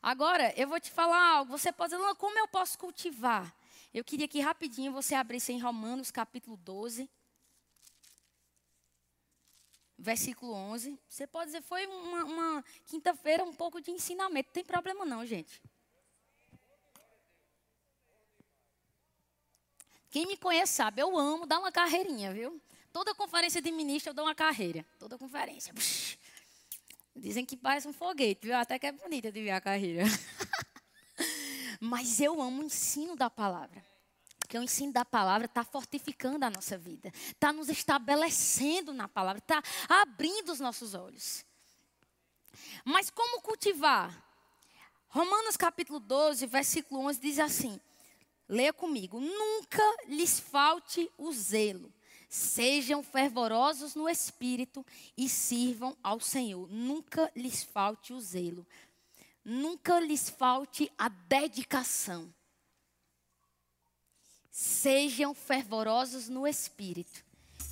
[0.00, 1.58] Agora, eu vou te falar algo.
[1.58, 3.52] Você pode dizer, como eu posso cultivar?
[3.92, 7.10] Eu queria que rapidinho você abrisse em Romanos capítulo 12
[9.98, 10.98] versículo 11.
[11.08, 14.48] Você pode dizer, foi uma, uma quinta-feira um pouco de ensinamento.
[14.48, 15.62] Não tem problema não, gente.
[20.10, 22.60] Quem me conhece sabe, eu amo dar uma carreirinha, viu?
[22.92, 24.86] Toda conferência de ministro eu dou uma carreira.
[24.98, 25.74] Toda conferência.
[27.16, 28.56] Dizem que parece um foguete, viu?
[28.56, 30.04] Até que é bonita de ver a carreira.
[31.80, 33.84] Mas eu amo o ensino da palavra.
[34.54, 39.40] Porque o ensino da palavra está fortificando a nossa vida, está nos estabelecendo na palavra,
[39.40, 41.44] está abrindo os nossos olhos.
[42.84, 44.16] Mas como cultivar?
[45.08, 47.80] Romanos capítulo 12, versículo 11 diz assim:
[48.48, 49.18] Leia comigo.
[49.18, 51.92] Nunca lhes falte o zelo.
[52.28, 54.86] Sejam fervorosos no espírito
[55.16, 56.70] e sirvam ao Senhor.
[56.70, 58.64] Nunca lhes falte o zelo.
[59.44, 62.32] Nunca lhes falte a dedicação.
[64.56, 67.24] Sejam fervorosos no espírito.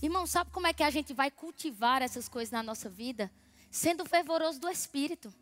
[0.03, 3.30] Irmão, sabe como é que a gente vai cultivar essas coisas na nossa vida?
[3.70, 5.33] Sendo fervoroso do espírito.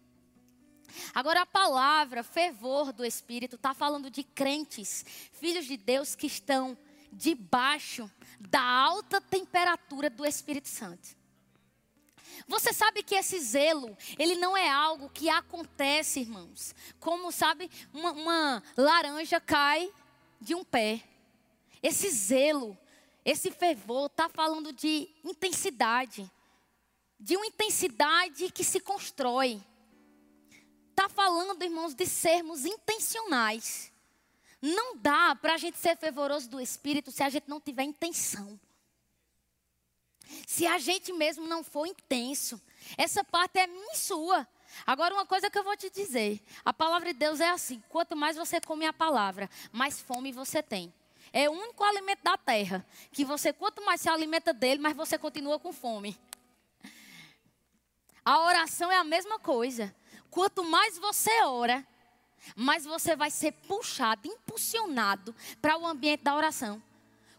[1.14, 6.76] Agora, a palavra fervor do espírito está falando de crentes, filhos de Deus que estão
[7.10, 11.08] debaixo da alta temperatura do Espírito Santo.
[12.46, 16.74] Você sabe que esse zelo, ele não é algo que acontece, irmãos.
[16.98, 19.90] Como, sabe, uma, uma laranja cai
[20.38, 21.02] de um pé.
[21.82, 22.76] Esse zelo,
[23.24, 26.30] esse fervor, está falando de intensidade.
[27.18, 29.60] De uma intensidade que se constrói.
[30.90, 33.90] Está falando, irmãos, de sermos intencionais.
[34.60, 38.60] Não dá para a gente ser fervoroso do Espírito se a gente não tiver intenção.
[40.46, 42.60] Se a gente mesmo não for intenso,
[42.96, 44.46] essa parte é minha e sua.
[44.86, 48.14] Agora, uma coisa que eu vou te dizer: a palavra de Deus é assim: quanto
[48.14, 50.92] mais você come a palavra, mais fome você tem.
[51.32, 55.16] É o único alimento da terra que você, quanto mais se alimenta dele, mais você
[55.16, 56.18] continua com fome.
[58.24, 59.94] A oração é a mesma coisa.
[60.30, 61.86] Quanto mais você ora,
[62.54, 66.82] mais você vai ser puxado, impulsionado para o ambiente da oração.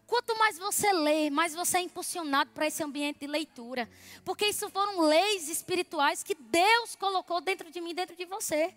[0.06, 3.88] Quanto mais você lê, mais você é impulsionado para esse ambiente de leitura.
[4.24, 8.74] Porque isso foram leis espirituais que Deus colocou dentro de mim, dentro de você.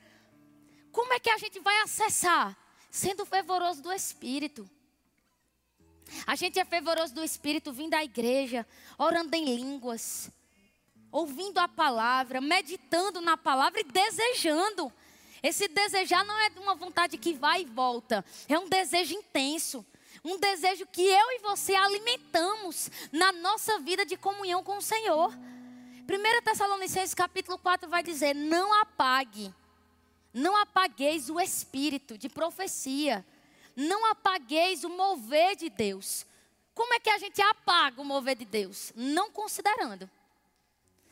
[0.92, 2.56] Como é que a gente vai acessar?
[2.90, 4.70] Sendo fervoroso do Espírito.
[6.26, 8.66] A gente é fervoroso do Espírito vindo à igreja,
[8.98, 10.30] orando em línguas,
[11.12, 14.92] ouvindo a palavra, meditando na palavra e desejando.
[15.42, 19.86] Esse desejar não é uma vontade que vai e volta, é um desejo intenso.
[20.24, 25.32] Um desejo que eu e você alimentamos na nossa vida de comunhão com o Senhor.
[25.32, 29.54] 1 Tessalonicenses capítulo 4 vai dizer: Não apague,
[30.34, 33.26] não apagueis o espírito de profecia,
[33.76, 36.26] não apagueis o mover de Deus.
[36.74, 38.92] Como é que a gente apaga o mover de Deus?
[38.96, 40.10] Não considerando.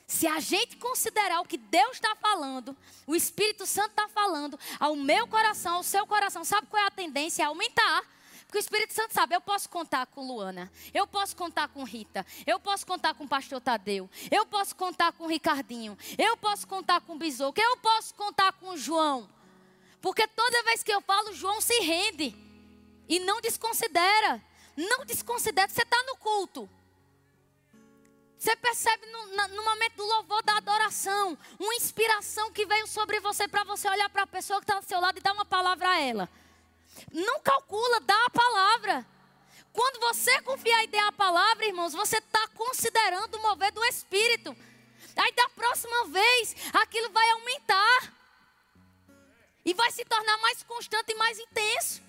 [0.06, 2.76] Se a gente considerar o que Deus está falando,
[3.08, 6.92] o Espírito Santo está falando, ao meu coração, ao seu coração, sabe qual é a
[6.92, 7.44] tendência?
[7.44, 8.04] É aumentar.
[8.46, 12.24] Porque o Espírito Santo sabe, eu posso contar com Luana, eu posso contar com Rita,
[12.46, 16.68] eu posso contar com o pastor Tadeu, eu posso contar com o Ricardinho, eu posso
[16.68, 19.28] contar com o Bisoco, eu posso contar com o João.
[20.00, 22.43] Porque toda vez que eu falo, João se rende
[23.08, 24.42] e não desconsidera.
[24.76, 26.70] Não desconsidera você está no culto.
[28.44, 33.48] Você percebe no, no, momento do louvor, da adoração, uma inspiração que veio sobre você
[33.48, 35.88] para você olhar para a pessoa que está ao seu lado e dar uma palavra
[35.88, 36.30] a ela.
[37.14, 39.08] Não calcula, dá a palavra.
[39.72, 44.54] Quando você confiar e der a palavra, irmãos, você está considerando o mover do Espírito.
[45.16, 48.14] Aí da próxima vez, aquilo vai aumentar.
[49.64, 52.03] E vai se tornar mais constante e mais intenso.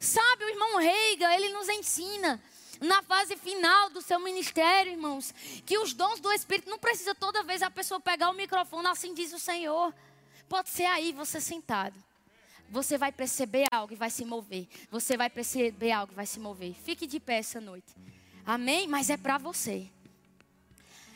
[0.00, 2.42] Sabe, o irmão Reiga, ele nos ensina
[2.80, 5.32] na fase final do seu ministério, irmãos,
[5.64, 9.14] que os dons do Espírito não precisa toda vez a pessoa pegar o microfone, assim
[9.14, 9.94] diz o Senhor.
[10.48, 11.94] Pode ser aí você sentado
[12.70, 14.68] você vai perceber algo e vai se mover.
[14.90, 16.72] Você vai perceber algo e vai se mover.
[16.72, 17.92] Fique de pé essa noite.
[18.46, 18.86] Amém?
[18.86, 19.88] Mas é para você.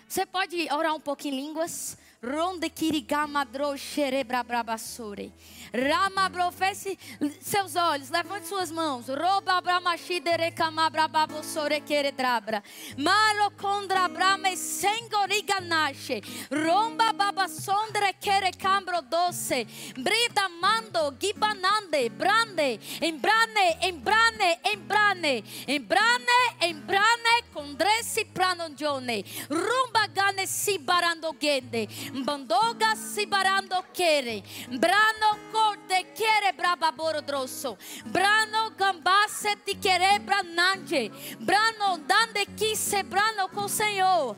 [0.09, 1.97] Você pode orar um pouco em línguas?
[2.25, 5.31] Ronde kirigamadro xerebrabrabasore.
[5.73, 6.97] Rama feche
[7.41, 9.09] seus olhos, levante suas mãos.
[9.09, 12.63] Roba bramachidere kamabrababosore keredrabra.
[12.97, 16.23] Maro condra brame sengoriganache.
[16.51, 19.67] Romba babasondre kere cambro doce.
[19.95, 22.79] Brida mando gibanande brande.
[23.01, 25.43] Embrane, embrane, embrane.
[25.67, 29.23] Embrane, embrane condresi pranongione.
[29.49, 31.87] Rumba gane si barando gende.
[32.23, 34.45] Bandoga si barando kere.
[34.79, 37.77] Brano corte kere braba borodrosso.
[38.07, 41.11] Brano gambasse ti quere brananje.
[41.41, 44.37] Brano dande que se brano com o Senhor.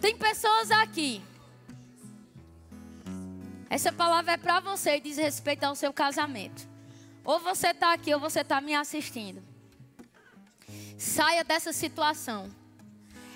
[0.00, 1.22] Tem pessoas aqui.
[3.70, 6.68] Essa palavra é para você e diz respeito ao seu casamento.
[7.24, 9.42] Ou você está aqui ou você está me assistindo.
[10.98, 12.50] Saia dessa situação.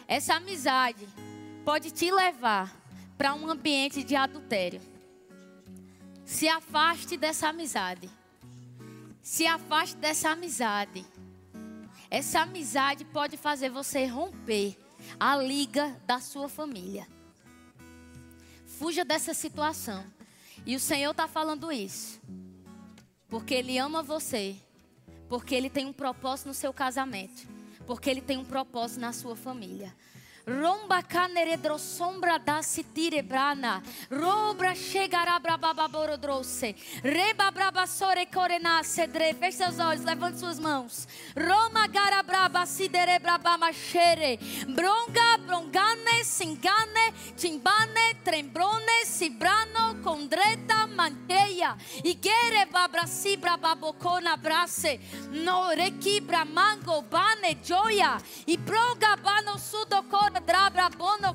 [0.06, 1.08] Essa amizade
[1.64, 2.85] pode te levar
[3.16, 4.80] para um ambiente de adultério.
[6.24, 8.10] Se afaste dessa amizade.
[9.22, 11.04] Se afaste dessa amizade.
[12.10, 14.76] Essa amizade pode fazer você romper
[15.18, 17.06] a liga da sua família.
[18.66, 20.04] Fuja dessa situação.
[20.64, 22.20] E o Senhor está falando isso.
[23.28, 24.56] Porque Ele ama você.
[25.28, 27.48] Porque Ele tem um propósito no seu casamento.
[27.86, 29.94] Porque Ele tem um propósito na sua família.
[30.48, 33.82] Romba caneredro sombra da sitire brana.
[34.08, 36.72] Robra chegará brababorodroce.
[37.02, 39.34] Reba brabasore corena cedre.
[39.34, 41.08] Feche seus olhos, levante suas mãos.
[41.34, 44.38] Roma garabraba sidere brabama chere.
[44.68, 51.76] Bronga brongane singane timbane trembrone sibrano condreta manteia.
[52.04, 55.00] Igere babrasi brababocona brace.
[55.32, 58.16] No requibra mango bane joia.
[58.46, 59.56] E bronga bano
[60.08, 60.35] cor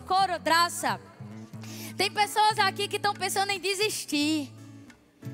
[0.05, 0.99] coro draça.
[1.97, 4.51] Tem pessoas aqui que estão pensando em desistir.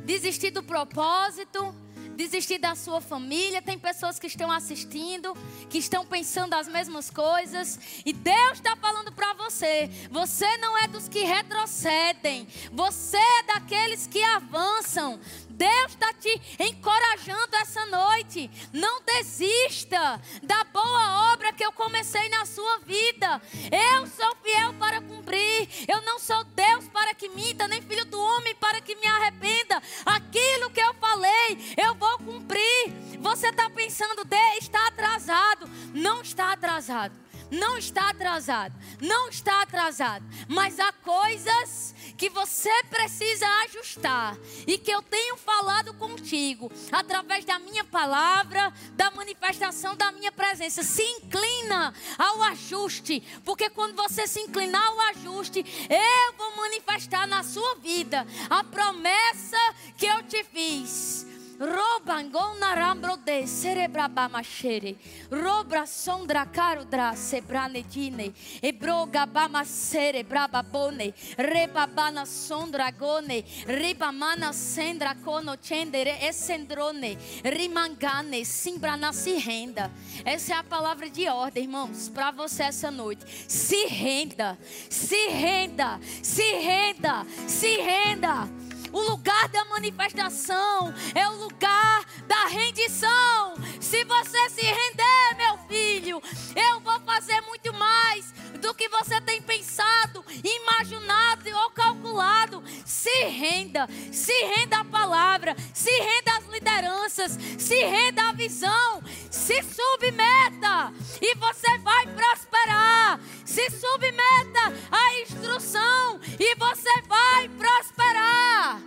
[0.06, 1.74] Desistir do propósito,
[2.16, 3.62] desistir da sua família.
[3.62, 5.34] Tem pessoas que estão assistindo,
[5.70, 7.80] que estão pensando as mesmas coisas.
[8.06, 14.08] E Deus está falando para você: você não é dos que retrocedem, você é daqueles
[14.08, 15.20] que avançam.
[15.58, 18.50] Deus está te encorajando essa noite.
[18.72, 23.42] Não desista da boa obra que eu comecei na sua vida.
[23.72, 25.68] Eu sou fiel para cumprir.
[25.88, 29.82] Eu não sou Deus para que minta, nem filho do homem para que me arrependa.
[30.06, 32.94] Aquilo que eu falei, eu vou cumprir.
[33.20, 34.28] Você está pensando,
[34.60, 35.68] está atrasado.
[35.92, 43.48] Não está atrasado não está atrasado, não está atrasado, mas há coisas que você precisa
[43.66, 50.32] ajustar e que eu tenho falado contigo através da minha palavra, da manifestação da minha
[50.32, 50.82] presença.
[50.84, 57.44] Se inclina ao ajuste, porque quando você se inclinar ao ajuste, eu vou manifestar na
[57.44, 59.58] sua vida a promessa
[59.96, 61.37] que eu te fiz.
[61.60, 64.96] Robangon narambro de cerebraba machere.
[65.32, 68.32] Robra sondra carudra sebranedine.
[68.62, 71.14] Ebroga bama cerebraba bone.
[71.36, 73.44] Rebabana sondra gone.
[73.66, 77.18] Ribamana sendra cono cendere escendrone.
[77.44, 79.92] Rimangane simbrana se renda.
[80.24, 83.26] Essa é a palavra de ordem, irmãos, para você essa noite.
[83.48, 84.58] Se renda,
[84.90, 88.67] se renda, se renda, se renda.
[88.92, 93.56] O lugar da manifestação é o lugar da rendição.
[93.80, 96.22] Se você se render, meu filho,
[96.56, 102.64] eu vou fazer muito mais do que você tem pensado, imaginado ou calculado.
[102.86, 109.62] Se renda, se renda à palavra, se renda às lideranças, se renda à visão, se
[109.64, 113.20] submeta e você vai prosperar.
[113.58, 118.80] Se submeta à instrução e você vai prosperar.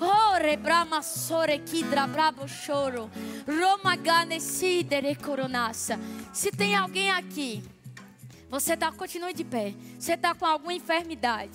[0.00, 3.10] Oh, rebrama sore kidra brabo choro.
[3.46, 6.00] Roma gane sidere coronassa.
[6.32, 7.62] Se tem alguém aqui,
[8.48, 9.74] você tá, continue de pé.
[9.98, 11.52] Você está com alguma enfermidade.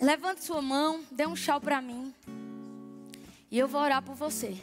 [0.00, 2.14] Levante sua mão, dê um chá para mim.
[3.50, 4.56] E eu vou orar por você.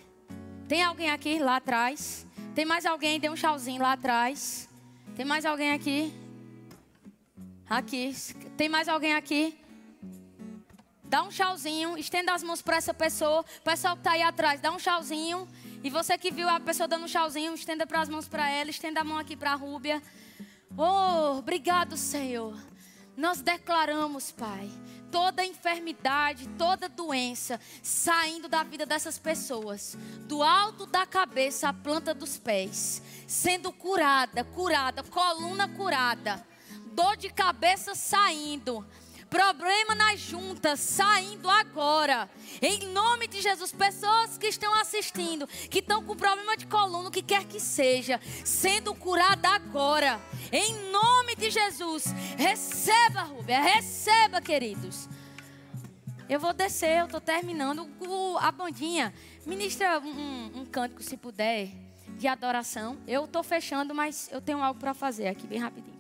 [0.66, 2.26] Tem alguém aqui lá atrás?
[2.56, 3.20] Tem mais alguém?
[3.20, 4.70] Dê um chauzinho lá atrás.
[5.14, 6.24] Tem mais alguém aqui?
[7.70, 8.16] Aqui.
[8.56, 9.58] Tem mais alguém aqui?
[11.04, 13.42] Dá um tchauzinho, estenda as mãos para essa pessoa.
[13.42, 15.48] O pessoal que está aí atrás, dá um tchauzinho.
[15.84, 18.70] E você que viu a pessoa dando um tchauzinho, estenda para as mãos para ela,
[18.70, 20.02] estenda a mão aqui para a Rúbia.
[20.78, 22.56] Oh, obrigado, Senhor.
[23.18, 24.70] Nós declaramos, Pai,
[25.12, 29.98] toda enfermidade, toda doença saindo da vida dessas pessoas,
[30.28, 36.46] do alto da cabeça à planta dos pés, sendo curada, curada, coluna curada,
[36.96, 38.86] dor de cabeça saindo
[39.30, 42.30] Problema nas juntas, saindo agora.
[42.62, 47.12] Em nome de Jesus, pessoas que estão assistindo, que estão com problema de coluna, o
[47.12, 50.22] que quer que seja, sendo curada agora.
[50.52, 52.06] Em nome de Jesus.
[52.38, 55.10] Receba, Rúbia, receba, queridos.
[56.30, 57.88] Eu vou descer, eu estou terminando
[58.40, 59.14] a bandinha.
[59.46, 61.70] Ministra um, um cântico, se puder,
[62.18, 62.98] de adoração.
[63.08, 65.95] Eu estou fechando, mas eu tenho algo para fazer aqui, bem rapidinho.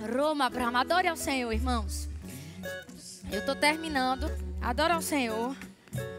[0.00, 0.80] Roma, Brahma.
[0.80, 2.08] Adore ao Senhor, irmãos.
[3.30, 4.30] Eu estou terminando.
[4.60, 5.54] Adore ao Senhor.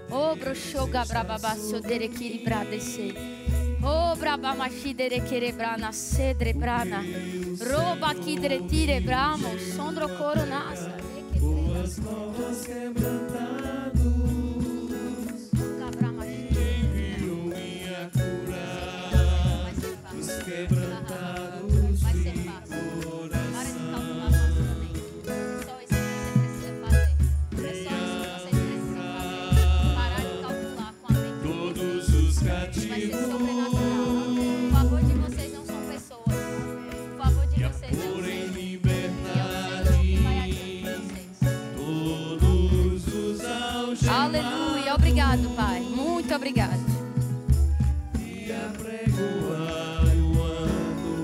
[0.09, 3.13] O broxoga brababaço derequiri bradece.
[3.81, 7.03] O brabamachi derequere brana cedre brana.
[7.59, 9.57] Roba aqui diretire bramo.
[9.75, 10.91] Sondro coronasa.
[11.39, 13.80] Boas novas quebrantadas.
[45.31, 45.79] Obrigado, Pai.
[45.81, 46.79] Muito obrigado.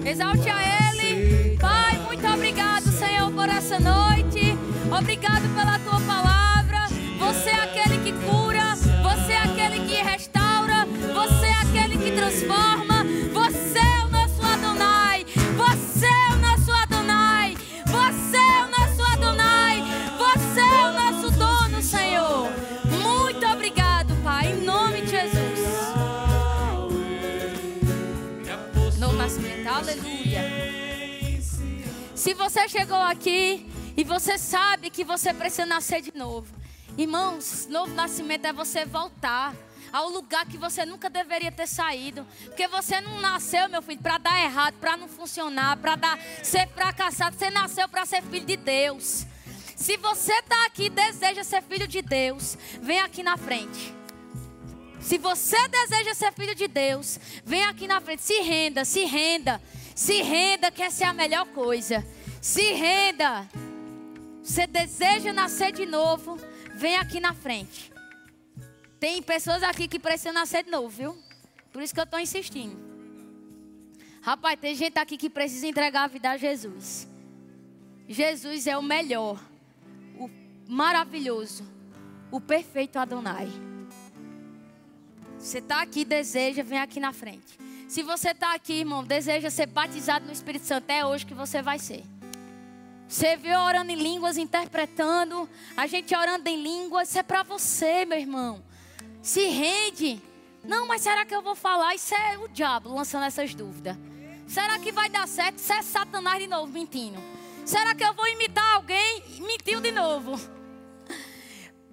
[0.06, 1.58] Exalte a Ele.
[1.58, 4.58] Pai, muito obrigado, Senhor, por essa noite.
[4.98, 6.88] Obrigado pela tua palavra.
[7.20, 7.68] Você é
[32.50, 36.48] você chegou aqui e você sabe que você precisa nascer de novo.
[36.98, 39.54] Irmãos, novo nascimento é você voltar
[39.92, 42.26] ao lugar que você nunca deveria ter saído.
[42.46, 46.70] Porque você não nasceu, meu filho, para dar errado, para não funcionar, para dar ser
[46.70, 47.38] fracassado.
[47.38, 49.26] Você nasceu para ser filho de Deus.
[49.76, 53.94] Se você está aqui e deseja ser filho de Deus, vem aqui na frente.
[55.02, 58.22] Se você deseja ser filho de Deus, vem aqui na frente.
[58.22, 59.62] Se renda, se renda.
[59.94, 62.06] Se renda, que essa é a melhor coisa.
[62.48, 63.46] Se renda.
[64.42, 66.38] Você deseja nascer de novo,
[66.76, 67.92] vem aqui na frente.
[69.02, 71.18] Tem pessoas aqui que precisam nascer de novo, viu?
[71.74, 72.80] Por isso que eu estou insistindo.
[74.22, 77.06] Rapaz, tem gente aqui que precisa entregar a vida a Jesus.
[78.08, 79.44] Jesus é o melhor,
[80.18, 80.30] o
[80.70, 81.70] maravilhoso,
[82.32, 83.50] o perfeito Adonai.
[85.38, 87.60] Você está aqui, deseja, vem aqui na frente.
[87.90, 91.62] Se você está aqui, irmão, deseja ser batizado no Espírito Santo, é hoje que você
[91.62, 92.06] vai ser.
[93.08, 98.06] Você viu orando em línguas, interpretando, a gente orando em línguas, isso é para você,
[98.06, 98.64] meu irmão.
[99.22, 100.22] Se rende.
[100.64, 101.96] Não, mas será que eu vou falar?
[101.96, 103.96] Isso é o diabo lançando essas dúvidas.
[104.48, 105.58] Será que vai dar certo?
[105.58, 107.22] Isso é Satanás de novo mentindo.
[107.66, 109.24] Será que eu vou imitar alguém?
[109.40, 110.40] Mentiu de novo.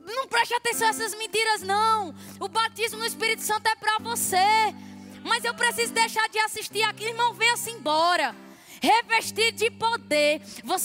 [0.07, 2.15] Não preste atenção a essas mentiras, não.
[2.39, 4.37] O batismo no Espírito Santo é para você.
[5.25, 7.05] Mas eu preciso deixar de assistir aqui.
[7.05, 8.37] Irmão, venha-se embora.
[8.81, 10.43] Revestir de poder.
[10.63, 10.83] Você